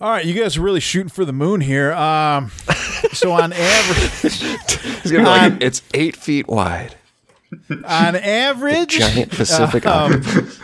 [0.00, 1.92] All right, you guys are really shooting for the moon here.
[1.92, 2.50] Um,
[3.12, 6.94] so on average, It's, gonna like, it's eight feet wide.
[7.70, 10.58] on average, Giant Pacific um, octopus.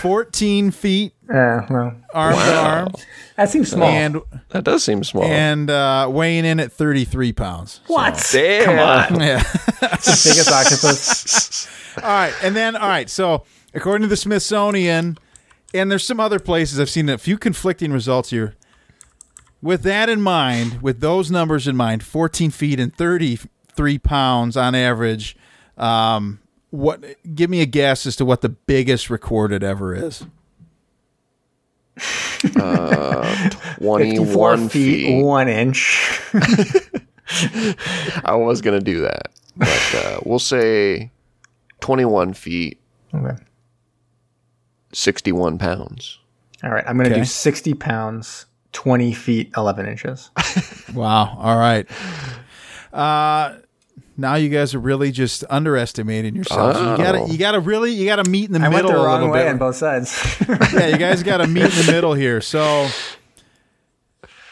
[0.00, 2.64] 14 feet Uh, well, arm to Wow.
[2.64, 2.88] arm,
[3.36, 3.88] that seems small.
[3.88, 4.20] and
[4.50, 5.24] That does seem small.
[5.24, 7.80] and uh, weighing in at 33 pounds.
[7.88, 8.26] what?
[8.32, 8.64] Damn.
[8.64, 9.20] Come on.
[9.26, 9.42] Yeah.
[9.80, 11.68] Biggest octopus.
[11.98, 13.10] All right, and then all right.
[13.10, 13.44] So
[13.74, 15.18] according to the Smithsonian,
[15.74, 18.54] and there's some other places I've seen a few conflicting results here.
[19.62, 24.74] With that in mind, with those numbers in mind, 14 feet and 33 pounds on
[24.74, 25.36] average.
[25.78, 26.40] Um,
[26.70, 27.02] what?
[27.34, 30.24] Give me a guess as to what the biggest recorded ever is.
[32.42, 35.22] 54 21 feet, feet.
[35.24, 36.20] one inch.
[38.24, 39.28] I was going to do that.
[39.56, 41.10] But uh, we'll say
[41.80, 42.78] 21 feet,
[43.14, 43.36] Okay.
[44.92, 46.18] 61 pounds.
[46.64, 47.20] All right, I'm going to Okay.
[47.20, 50.30] do 60 pounds, 20 feet, 11 inches.
[50.92, 51.38] Wow.
[51.38, 51.88] All right.
[52.92, 53.54] Uh,
[54.18, 56.78] now you guys are really just underestimating yourselves.
[56.78, 56.96] You Oh.
[56.98, 59.30] gotta, you gotta really, you gotta meet in the I went middle the a wrong
[59.30, 59.48] way bit.
[59.52, 60.14] on both sides.
[60.74, 62.42] yeah, you guys got to meet in the middle here.
[62.42, 62.88] So,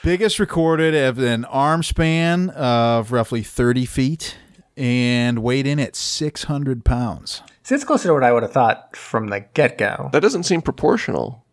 [0.02, 4.36] biggest recorded of an arm span of roughly 30 feet
[4.76, 7.42] and weighed in at 600 pounds.
[7.62, 10.08] See, it's closer to what I would have thought from the get go.
[10.12, 11.44] That doesn't seem proportional.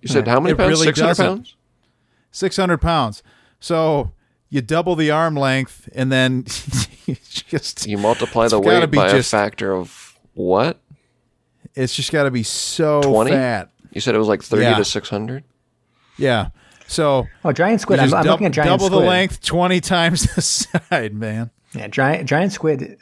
[0.00, 0.70] You said how many It pounds?
[0.70, 1.26] really 600 doesn't.
[1.26, 1.56] pounds?
[2.32, 3.22] 600 pounds.
[3.60, 4.12] So,
[4.48, 6.44] you double the arm length and then
[7.06, 10.78] you just, You multiply the weight by just- a factor of what?
[11.74, 13.30] it's just got to be so 20?
[13.30, 13.70] fat.
[13.92, 14.76] You said it was like 30 Yeah.
[14.76, 15.44] to 600?
[16.18, 16.48] Yeah.
[16.86, 18.00] So, Oh, giant squid.
[18.00, 19.02] I'm, just I'm dou- looking at giant double squid.
[19.02, 21.50] the length 20 times the side, man.
[21.74, 22.98] Yeah, giant giant squid.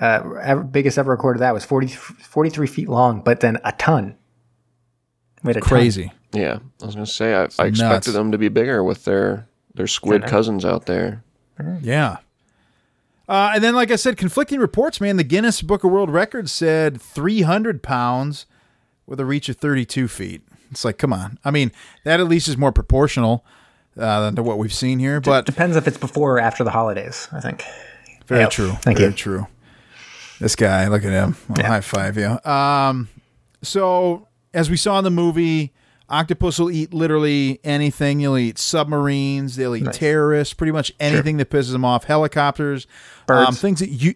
[0.00, 4.16] Uh, ever, biggest ever recorded that was 40, 43 feet long, but then a ton.
[5.42, 5.68] Weighed a ton.
[6.32, 6.44] Crazy.
[6.44, 6.58] Yeah.
[6.82, 7.58] I was going to say, I, I nuts.
[7.80, 10.28] expected them to be bigger with their, their squid Kinda.
[10.30, 11.22] cousins out there.
[11.80, 12.18] Yeah.
[13.28, 15.16] Uh, and then, like I said, conflicting reports, man.
[15.16, 18.46] The Guinness Book of World Records said 300 pounds
[19.06, 20.42] with a reach of 32 feet.
[20.70, 21.38] It's like, come on.
[21.44, 21.72] I mean,
[22.04, 23.44] that at least is more proportional
[23.98, 26.70] uh, than to what we've seen here, but Depends if it's before or after the
[26.70, 27.28] holidays.
[27.32, 27.64] I think.
[28.26, 28.50] very Yep.
[28.50, 28.72] true.
[28.82, 29.16] Thank very you.
[29.16, 29.46] true.
[30.38, 31.34] This guy, look at him.
[31.56, 32.38] I'll High five you.
[32.48, 33.08] Um,
[33.62, 35.72] so, as we saw in the movie,
[36.08, 38.20] octopus will eat literally anything.
[38.20, 39.56] You'll eat submarines.
[39.56, 40.54] They'll eat terrorists.
[40.54, 42.04] Pretty much anything that pisses them off.
[42.04, 42.86] Helicopters,
[43.26, 43.48] Birds.
[43.48, 44.14] Um, things that you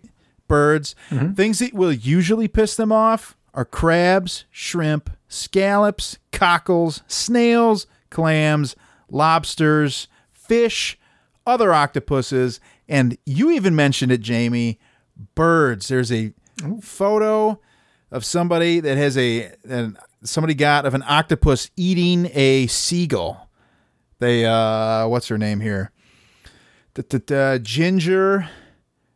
[0.48, 0.94] birds.
[1.34, 8.76] Things that will usually piss them off are crabs, shrimp, scallops, cockles, snails, clams,
[9.10, 10.98] lobsters, fish,
[11.46, 14.78] other octopuses, and you even mentioned it, Jamie.
[15.34, 15.88] Birds.
[15.88, 16.32] There's a
[16.80, 17.60] photo
[18.10, 23.48] of somebody that has a an, somebody got of an octopus eating a seagull.
[24.18, 25.92] They uh, what's her name here?
[26.94, 28.48] Da-da-da, Ginger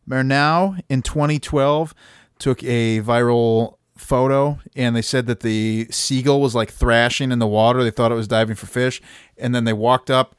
[0.09, 1.95] Murnau in 2012
[2.39, 7.47] took a viral photo and they said that the seagull was like thrashing in the
[7.47, 7.83] water.
[7.83, 9.01] They thought it was diving for fish,
[9.37, 10.35] and then they walked up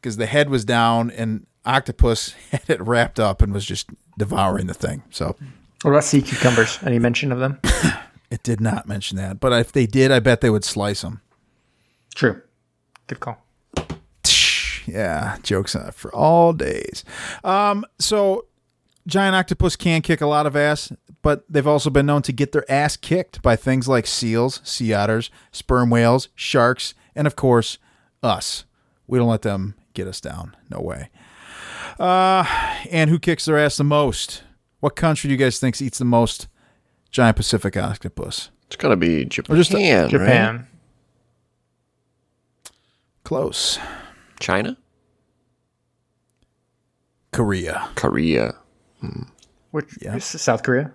[0.00, 3.88] because the head was down and octopus had it wrapped up and was just
[4.18, 5.02] devouring the thing.
[5.10, 5.36] So
[5.82, 6.78] What about sea cucumbers?
[6.84, 7.58] Any mention of them?
[8.32, 11.20] it did not mention that, but if they did, I bet they would slice them.
[12.14, 12.40] True.
[13.06, 13.36] Good call.
[14.86, 17.04] Yeah, jokes on it for all days.
[17.44, 18.46] Um, so
[19.06, 22.52] giant octopus can kick a lot of ass, but they've also been known to get
[22.52, 27.76] their ass kicked by things like seals, sea otters, sperm whales, sharks, and of course,
[28.22, 28.64] us.
[29.06, 30.56] We don't let them get us down.
[30.70, 31.10] No way.
[32.00, 32.46] Uh,
[32.90, 34.42] and who kicks their ass the most?
[34.80, 36.48] What country do you guys think eats the most
[37.12, 38.50] giant Pacific octopus?
[38.66, 40.10] It's got to be Japan, just a- right?
[40.10, 40.66] Japan.
[43.24, 43.78] Close.
[44.40, 44.76] China?
[47.30, 47.88] Korea.
[47.94, 48.56] Korea.
[49.00, 49.22] Hmm.
[49.70, 50.16] Which Yeah.
[50.16, 50.92] is South Korea?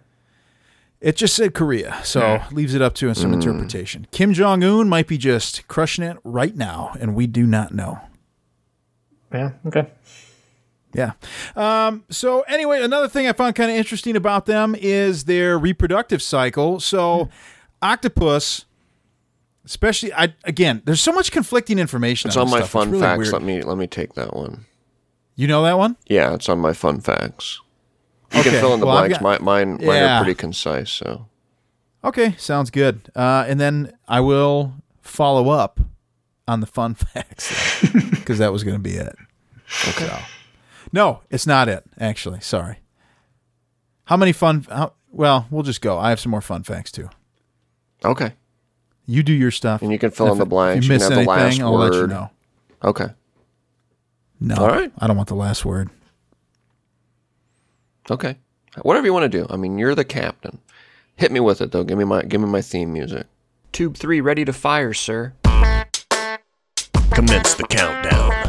[0.99, 3.35] It just said Korea, so leaves it up to some hmm.
[3.35, 4.07] interpretation.
[4.11, 7.99] Kim Jong Un might be just crushing it right now, and we do not know.
[9.31, 9.51] Yeah.
[9.67, 9.87] Okay.
[10.97, 11.11] Yeah.
[11.55, 16.21] Um, so anyway, another thing I found kind of interesting about them is their reproductive
[16.23, 16.79] cycle.
[16.79, 17.29] So
[17.81, 18.65] octopus,
[19.63, 22.29] especially I again, there's so much conflicting information.
[22.29, 22.69] It's on on my stuff.
[22.71, 23.17] Fun really facts.
[23.19, 23.33] weird.
[23.33, 24.65] Let me let me take that one.
[25.35, 25.97] You know that one?
[26.07, 27.61] Yeah, it's on my fun facts.
[28.33, 29.19] You Okay, can fill in the well, blanks.
[29.19, 30.89] got- My, mine, mine are pretty concise.
[30.91, 31.27] So
[32.03, 33.09] Okay, sounds good.
[33.15, 35.79] Uh, and then I will follow up
[36.47, 39.15] on the fun facts because that was going to be it.
[39.89, 40.19] Okay.
[40.91, 41.83] No, it's not it.
[41.99, 42.79] Actually, sorry.
[44.05, 44.65] How many fun?
[44.69, 45.97] How, well, we'll just go.
[45.97, 47.09] I have some more fun facts too.
[48.05, 48.33] okay,
[49.05, 50.85] You do your stuff, And you can fill in the it- blanks.
[50.85, 52.09] If You you can miss have the anything, last I'll let you word.
[52.09, 52.29] know.
[52.83, 53.07] okay,
[54.39, 54.91] No, All right.
[54.97, 55.89] I don't want the last word.
[58.09, 58.37] okay.
[58.83, 59.47] Whatever you want to do.
[59.49, 60.59] I mean, you're the captain.
[61.15, 61.83] Hit me with it though.
[61.83, 63.25] Give me my give me my theme music.
[63.71, 65.33] Tube three ready to fire, sir.
[67.11, 68.46] Commence the countdown.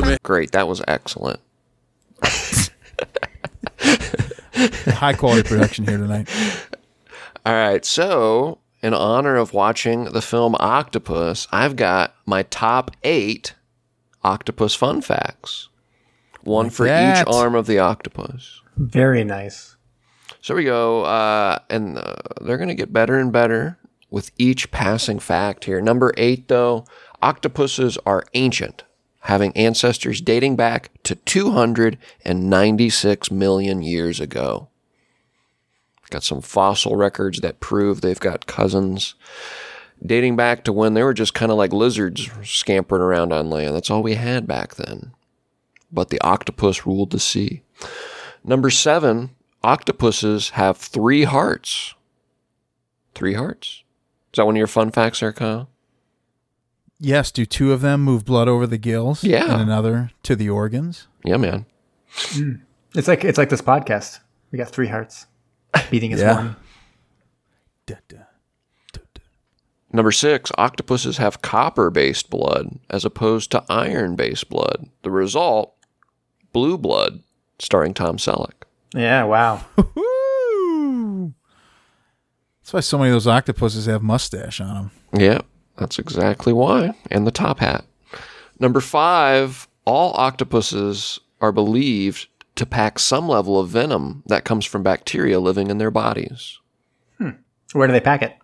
[0.00, 0.16] To me.
[0.22, 1.40] Great, that was excellent.
[4.54, 6.28] High quality production here tonight.
[7.44, 13.54] All right, so in honor of watching the film Octopus, I've got my top eight
[14.22, 15.68] octopus fun facts.
[16.42, 17.26] One for that.
[17.26, 18.60] each arm of the octopus.
[18.76, 19.76] Very nice.
[20.40, 23.78] So we go, uh, and uh, they're going to get better and better
[24.10, 25.80] with each passing fact here.
[25.80, 26.84] Number eight, though,
[27.22, 28.84] octopuses are ancient,
[29.24, 34.68] having ancestors dating back to 296 million years ago.
[36.10, 39.14] Got some fossil records that prove they've got cousins
[40.04, 43.74] dating back to when they were just kind of like lizards scampering around on land.
[43.74, 45.12] That's all we had back then.
[45.90, 47.62] But the octopus ruled the sea.
[48.44, 49.30] Number seven,
[49.62, 51.94] octopuses have three hearts.
[53.14, 53.84] Three hearts?
[54.32, 55.70] Is that one of your fun facts there, Kyle?
[57.00, 59.24] Yes, do two of them move blood over the gills?
[59.24, 59.52] Yeah.
[59.52, 61.06] And another to the organs?
[61.24, 61.66] Yeah, man.
[62.14, 62.60] Mm.
[62.94, 64.20] It's like it's like this podcast.
[64.52, 65.26] We got three hearts
[65.90, 66.34] beating as Yeah.
[66.36, 66.56] one.
[67.86, 68.18] Da, da.
[69.92, 74.88] Number six, octopuses have copper based blood as opposed to iron based blood.
[75.02, 75.74] The result,
[76.52, 77.22] blue blood,
[77.60, 78.64] starring Tom Selleck.
[78.94, 79.24] Yeah.
[79.24, 79.64] Wow.
[82.62, 84.90] That's why so many of those octopuses have mustache on them.
[85.20, 85.40] Yeah,
[85.76, 86.94] that's exactly why.
[87.10, 87.84] And the top hat.
[88.60, 94.82] Number five, all octopuses are believed to pack some level of venom that comes from
[94.82, 96.58] bacteria living in their bodies.
[97.72, 98.36] Where do they pack it?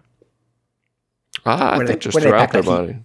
[1.46, 2.76] Ah, I think they- just where do they throughout pack their that heat?
[2.92, 2.98] body.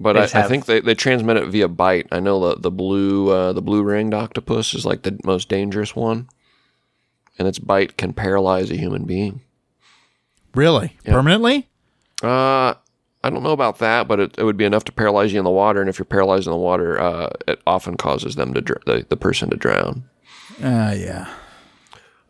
[0.00, 2.06] But I, just I think they, they transmit it via bite.
[2.12, 5.96] I know the the blue uh, the blue ringed octopus is like the most dangerous
[5.96, 6.28] one,
[7.36, 9.40] and its bite can paralyze a human being.
[10.54, 10.96] Really?
[11.04, 11.68] Permanently?
[12.22, 12.74] Uh,
[13.24, 15.44] I don't know about that, but it, it would be enough to paralyze you in
[15.44, 15.80] the water.
[15.80, 19.06] And if you're paralyzed in the water, uh, it often causes them to dr- the,
[19.08, 20.04] the person to drown.
[20.62, 21.28] Ah, yeah.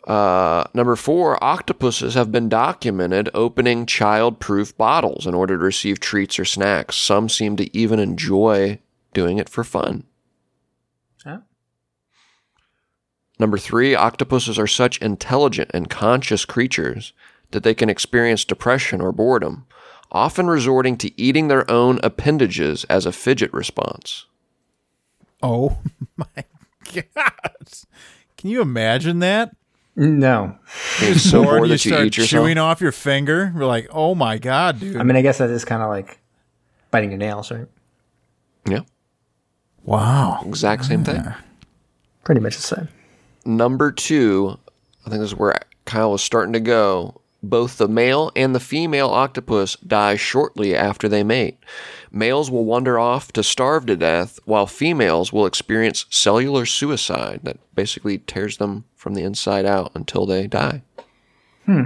[0.06, 6.38] Uh, number four, octopuses have been documented opening child-proof bottles in order to receive treats
[6.38, 6.96] or snacks.
[6.96, 8.78] Some seem to even enjoy
[9.12, 10.04] doing it for fun.
[11.22, 11.40] Huh?
[13.38, 17.12] Number three, octopuses are such intelligent and conscious creatures
[17.50, 19.66] that they can experience depression or boredom,
[20.10, 24.26] often resorting to eating their own appendages as a fidget response.
[25.42, 25.78] Oh
[26.16, 26.44] my
[26.92, 27.68] god!
[28.36, 29.54] Can you imagine that?
[29.96, 30.56] No.
[31.00, 32.42] Being so Bored, bored you that you start eat yourself.
[32.44, 33.52] chewing off your finger.
[33.54, 34.96] We're like, oh my god, dude!
[34.96, 36.18] I mean, I guess that is kind of like
[36.90, 37.66] biting your nails, right?
[38.68, 38.80] Yeah,
[39.84, 40.42] wow.
[40.46, 41.24] exact same thing.
[42.24, 42.88] Pretty much the same.
[43.44, 44.58] Number two,
[45.06, 47.20] I think this is where Kyle was starting to go.
[47.42, 51.58] Both the male and the female octopus die shortly after they mate.
[52.10, 57.58] Males will wander off to starve to death, while females will experience cellular suicide that
[57.74, 60.82] basically tears them from the inside out until they die.
[61.64, 61.84] Hmm.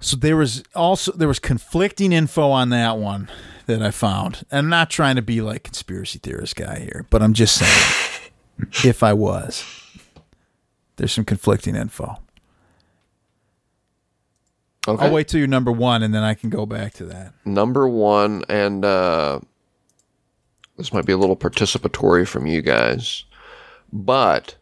[0.00, 3.30] So there was also there was conflicting info on that one
[3.66, 4.44] that I found.
[4.52, 8.32] I'm not trying to be like conspiracy theorist guy here, but I'm just saying
[8.84, 9.64] if I was,
[10.96, 12.18] there's some conflicting info.
[14.88, 15.04] Okay.
[15.04, 17.34] I'll wait till you're number one, and then I can go back to that.
[17.44, 19.40] Number one, and uh,
[20.76, 23.24] this might be a little participatory from you guys,
[23.92, 24.56] but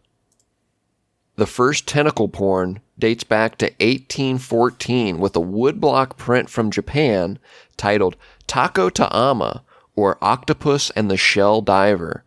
[1.37, 7.39] the first tentacle porn dates back to 1814 with a woodblock print from Japan
[7.77, 8.17] titled
[8.49, 9.63] Tako to ama
[9.95, 12.25] or Octopus and the Shell Diver.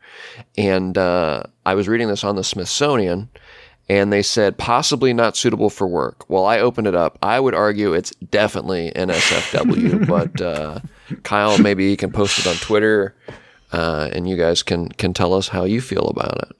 [0.57, 3.29] And uh, I was reading this on the Smithsonian,
[3.89, 6.29] and they said possibly not suitable for work.
[6.29, 7.17] Well, I opened it up.
[7.21, 10.79] I would argue it's definitely NSFW, but uh,
[11.23, 13.15] Kyle, maybe he can post it on Twitter,
[13.71, 16.55] uh, and you guys can can tell us how you feel about it.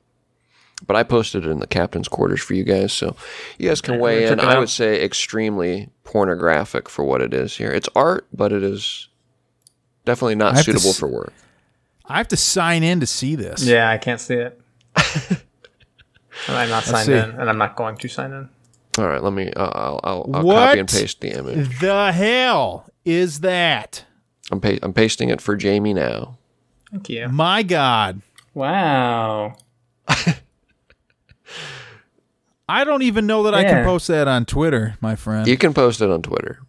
[0.88, 3.16] But I posted it in the captain's quarters for you guys, so
[3.58, 4.40] you guys can weigh in.
[4.40, 7.70] I would say extremely pornographic for what it is here.
[7.70, 9.08] It's art, but it is
[10.06, 11.34] definitely not suitable s- for work.
[12.06, 13.64] I have to sign in to see this.
[13.66, 14.60] Yeah, I can't see it.
[16.48, 18.50] And I'm not signed in, and I'm not going to sign in.
[18.98, 19.52] All right, let me.
[19.54, 21.80] Uh, I'll, I'll, I'll copy and paste the image.
[21.80, 24.04] The hell is that?
[24.52, 26.38] I'm pa- I'm pasting it for Jamie now.
[26.92, 27.28] Thank you.
[27.30, 28.22] My God.
[28.54, 29.56] Wow.
[32.68, 35.48] I don't even know that I can post that on Twitter, my friend.
[35.48, 36.60] You can post it on Twitter.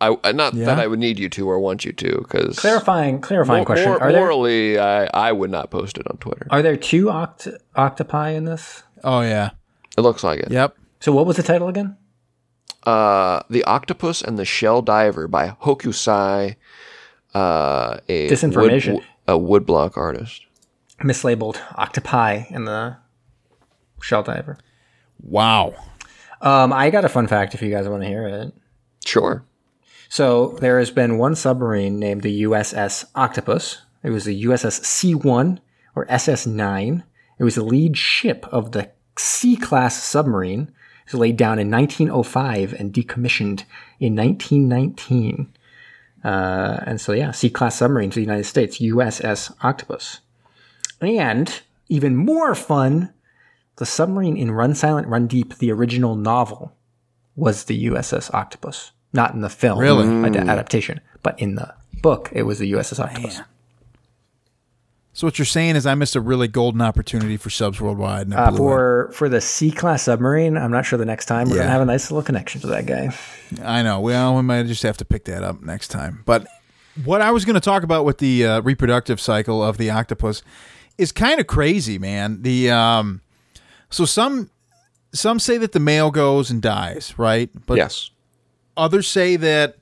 [0.00, 0.66] I I- not Yeah?
[0.66, 3.90] that I would need you to or want you to because Clarifying, clarifying question.
[3.90, 6.46] are there morally, I I would not post it on Twitter.
[6.50, 8.84] are there two oct- octopi in this?
[9.04, 9.50] Oh yeah.
[9.96, 10.50] It looks like it.
[10.50, 10.76] Yep.
[11.00, 11.96] So what was the title again?
[12.84, 16.56] Uh, the Octopus and the Shell Diver by Hokusai,
[17.34, 18.94] uh, a Disinformation.
[18.94, 20.46] wood, a woodblock artist.
[21.00, 22.96] Mislabeled octopi in the
[24.02, 24.58] shell diver.
[25.22, 25.74] Wow.
[26.40, 28.52] Um, I got a fun fact if you guys want to hear it.
[29.04, 29.44] Sure.
[30.08, 33.82] So there has been one submarine named the USS Octopus.
[34.02, 35.58] It was the USS C1
[35.94, 37.02] or SS9.
[37.38, 40.72] It was the lead ship of the C class submarine.
[41.06, 43.64] It was laid down in 1905 and decommissioned
[44.00, 45.52] in 1919.
[46.24, 50.20] Uh, and so, yeah, C class submarine to the United States, USS Octopus.
[51.00, 53.12] And even more fun,
[53.76, 56.74] the submarine in Run Silent, Run Deep, the original novel,
[57.36, 58.90] was the USS Octopus.
[59.12, 60.04] Not in the film Really?
[60.36, 61.72] adaptation, but in the
[62.02, 63.40] book, it was the USS Octopus.
[65.18, 68.28] So what you're saying is I missed a really golden opportunity for subs worldwide.
[68.28, 68.60] And Uh, blew it.
[68.60, 71.62] for for the C class submarine, I'm not sure the next time we're Yeah.
[71.62, 73.12] gonna have a nice little connection to that guy.
[73.64, 73.98] I know.
[73.98, 76.22] Well, we might just have to pick that up next time.
[76.24, 76.46] But
[77.04, 80.44] what I was going to talk about with the uh, reproductive cycle of the octopus
[80.98, 82.42] is kind of crazy, man.
[82.42, 83.20] The um,
[83.90, 84.50] so some
[85.12, 87.50] some say that the male goes and dies, right?
[87.66, 88.10] But yes.
[88.76, 89.78] others say that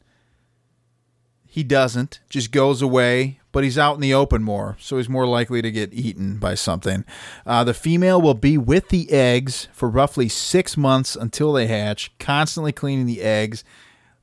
[1.46, 5.26] he doesn't, just goes away, but he's out in the open more, so he's more
[5.26, 7.06] likely to get eaten by something.
[7.46, 12.12] Uh, the female will be with the eggs for roughly six months until they hatch,
[12.18, 13.64] constantly cleaning the eggs,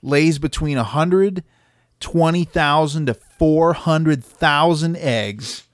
[0.04, 5.68] lays between 120,000 to 400,000 eggs,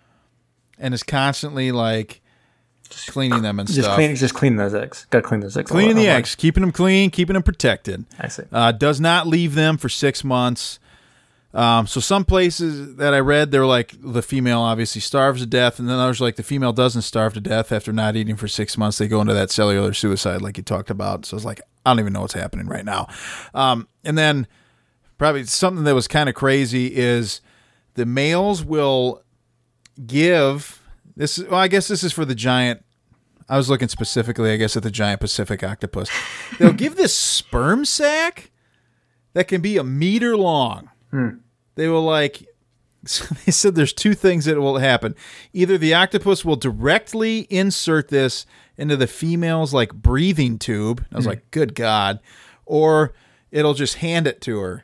[0.78, 2.22] and is constantly like
[2.90, 3.96] just cleaning them and Just stuff.
[3.96, 5.06] clean, just clean those eggs.
[5.10, 5.70] Got to clean those eggs.
[5.70, 8.06] Cleaning the eggs, keeping them clean, keeping them protected.
[8.22, 8.44] I see.
[8.54, 10.80] Uh, does not leave them for six months.
[11.54, 15.80] Um, so some places that I read, they're like the female obviously starves to death,
[15.80, 18.78] and then others like the female doesn't starve to death after not eating for six
[18.78, 19.00] months.
[19.00, 21.26] They go into that cellular suicide, like you talked about.
[21.26, 23.08] So it's like I don't even know what's happening right now.
[23.54, 24.48] Um, and then
[25.18, 27.42] probably something that was kind of crazy is
[27.96, 29.24] the males will
[30.06, 30.82] give
[31.16, 31.40] this.
[31.40, 32.84] Well, I guess this is for the giant
[33.50, 36.10] I was looking specifically, I guess, at the giant Pacific octopus.
[36.60, 38.52] They'll give this sperm sac
[39.34, 40.89] that can be a meter long.
[41.76, 42.46] They will like.
[43.06, 45.16] So they said there's two things that will happen.
[45.54, 48.46] Either the octopus will directly insert this
[48.78, 51.06] into the female's like breathing tube.
[51.10, 52.20] I was like, good God.
[52.66, 53.14] Or
[53.52, 54.84] it'll just hand it to her.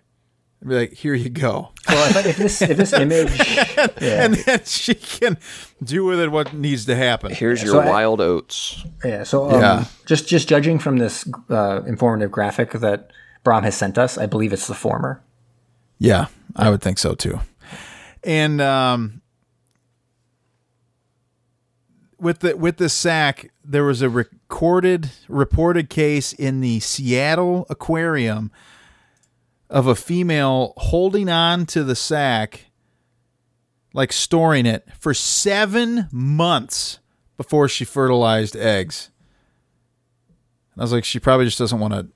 [0.61, 1.71] And be like, here you go.
[1.89, 3.37] Well, if, if this if this image,
[4.01, 4.23] yeah.
[4.23, 5.37] And then she can
[5.83, 7.33] do with it what needs to happen.
[7.33, 8.81] Here's your so I- wild oats.
[9.03, 9.23] Yeah.
[9.23, 9.85] So um, Yeah.
[10.05, 13.11] just just judging from this uh, informative graphic that
[13.43, 15.21] Brom has sent us, I believe it's the former.
[15.97, 17.39] Yeah, I would think so too.
[18.23, 19.21] And um,
[22.19, 28.51] with the with the sack, there was a recorded reported case in the Seattle Aquarium
[29.69, 32.65] of a female holding on to the sack,
[33.93, 36.99] like storing it for seven months
[37.37, 39.09] before she fertilized eggs.
[40.73, 42.07] And I was like, she probably just doesn't want to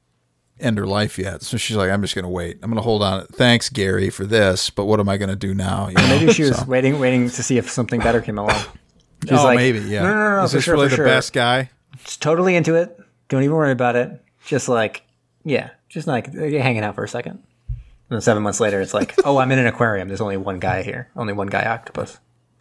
[0.60, 1.42] end her life yet.
[1.42, 2.60] So she's like, I'm just going to wait.
[2.62, 3.26] I'm going to hold on.
[3.28, 4.70] Thanks, Gary, for this.
[4.70, 5.88] But what am I going to do now?
[5.88, 6.08] You know?
[6.08, 8.60] Maybe she was So- waiting waiting to see if something better came along.
[9.24, 9.80] She's oh, like, maybe.
[9.80, 10.04] Yeah.
[10.04, 11.06] No, no, no, Is this sure, really the sure.
[11.06, 11.70] best guy?
[12.06, 12.98] Just totally into it.
[13.28, 14.24] Don't even worry about it.
[14.46, 15.04] Just like,
[15.44, 17.44] yeah, just like you're hanging out for a second.
[17.68, 20.08] And then seven months later, it's like, oh, I'm in an aquarium.
[20.08, 21.10] There's only one guy here.
[21.16, 22.18] Only one guy octopus.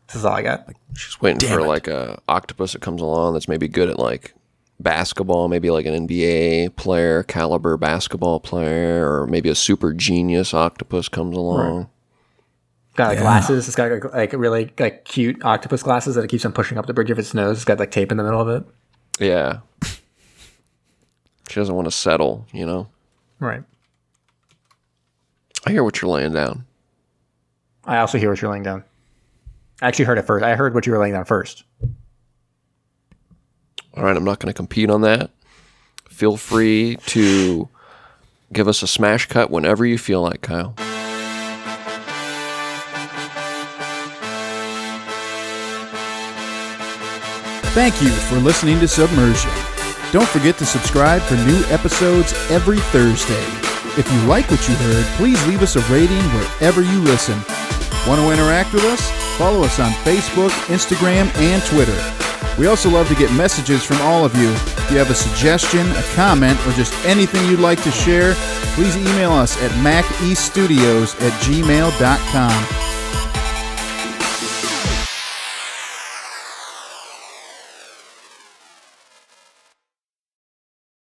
[0.09, 0.68] This is all I got.
[0.96, 4.34] She's waiting for like a octopus that comes along that's maybe good at like
[4.81, 11.09] basketball, maybe like an NBA player, caliber basketball player, or maybe a super genius octopus
[11.09, 11.89] comes along.
[12.95, 13.68] Got like glasses.
[13.68, 16.87] It's got like, like really like cute octopus glasses that it keeps on pushing up
[16.87, 17.59] the bridge of its nose.
[17.59, 18.64] It's got like tape in the middle of it.
[19.20, 19.61] Yeah.
[21.49, 22.89] She doesn't want to settle, you know.
[23.41, 23.62] Right.
[25.66, 26.66] I hear what you're laying down.
[27.85, 28.85] I also hear what you're laying down.
[29.81, 30.45] I actually heard it first.
[30.45, 31.64] I heard what you were laying down first.
[33.99, 35.30] All right, I'm not going to compete on that.
[36.09, 37.68] Feel free to
[38.53, 40.74] give us a smash cut whenever you feel like, Kyle.
[47.74, 49.51] Thank you for listening to Submersion.
[50.12, 53.44] Don't forget to subscribe for new episodes every Thursday.
[53.99, 57.36] If you like what you heard, please leave us a rating wherever you listen.
[58.07, 59.11] Want to interact with us?
[59.36, 62.28] Follow us on Facebook, Instagram, and Twitter.
[62.59, 64.51] We also love to get messages from all of you.
[64.51, 68.35] If you have a suggestion, a comment, or just anything you'd like to share,
[68.75, 72.97] please email us at macestudios at gmail.com.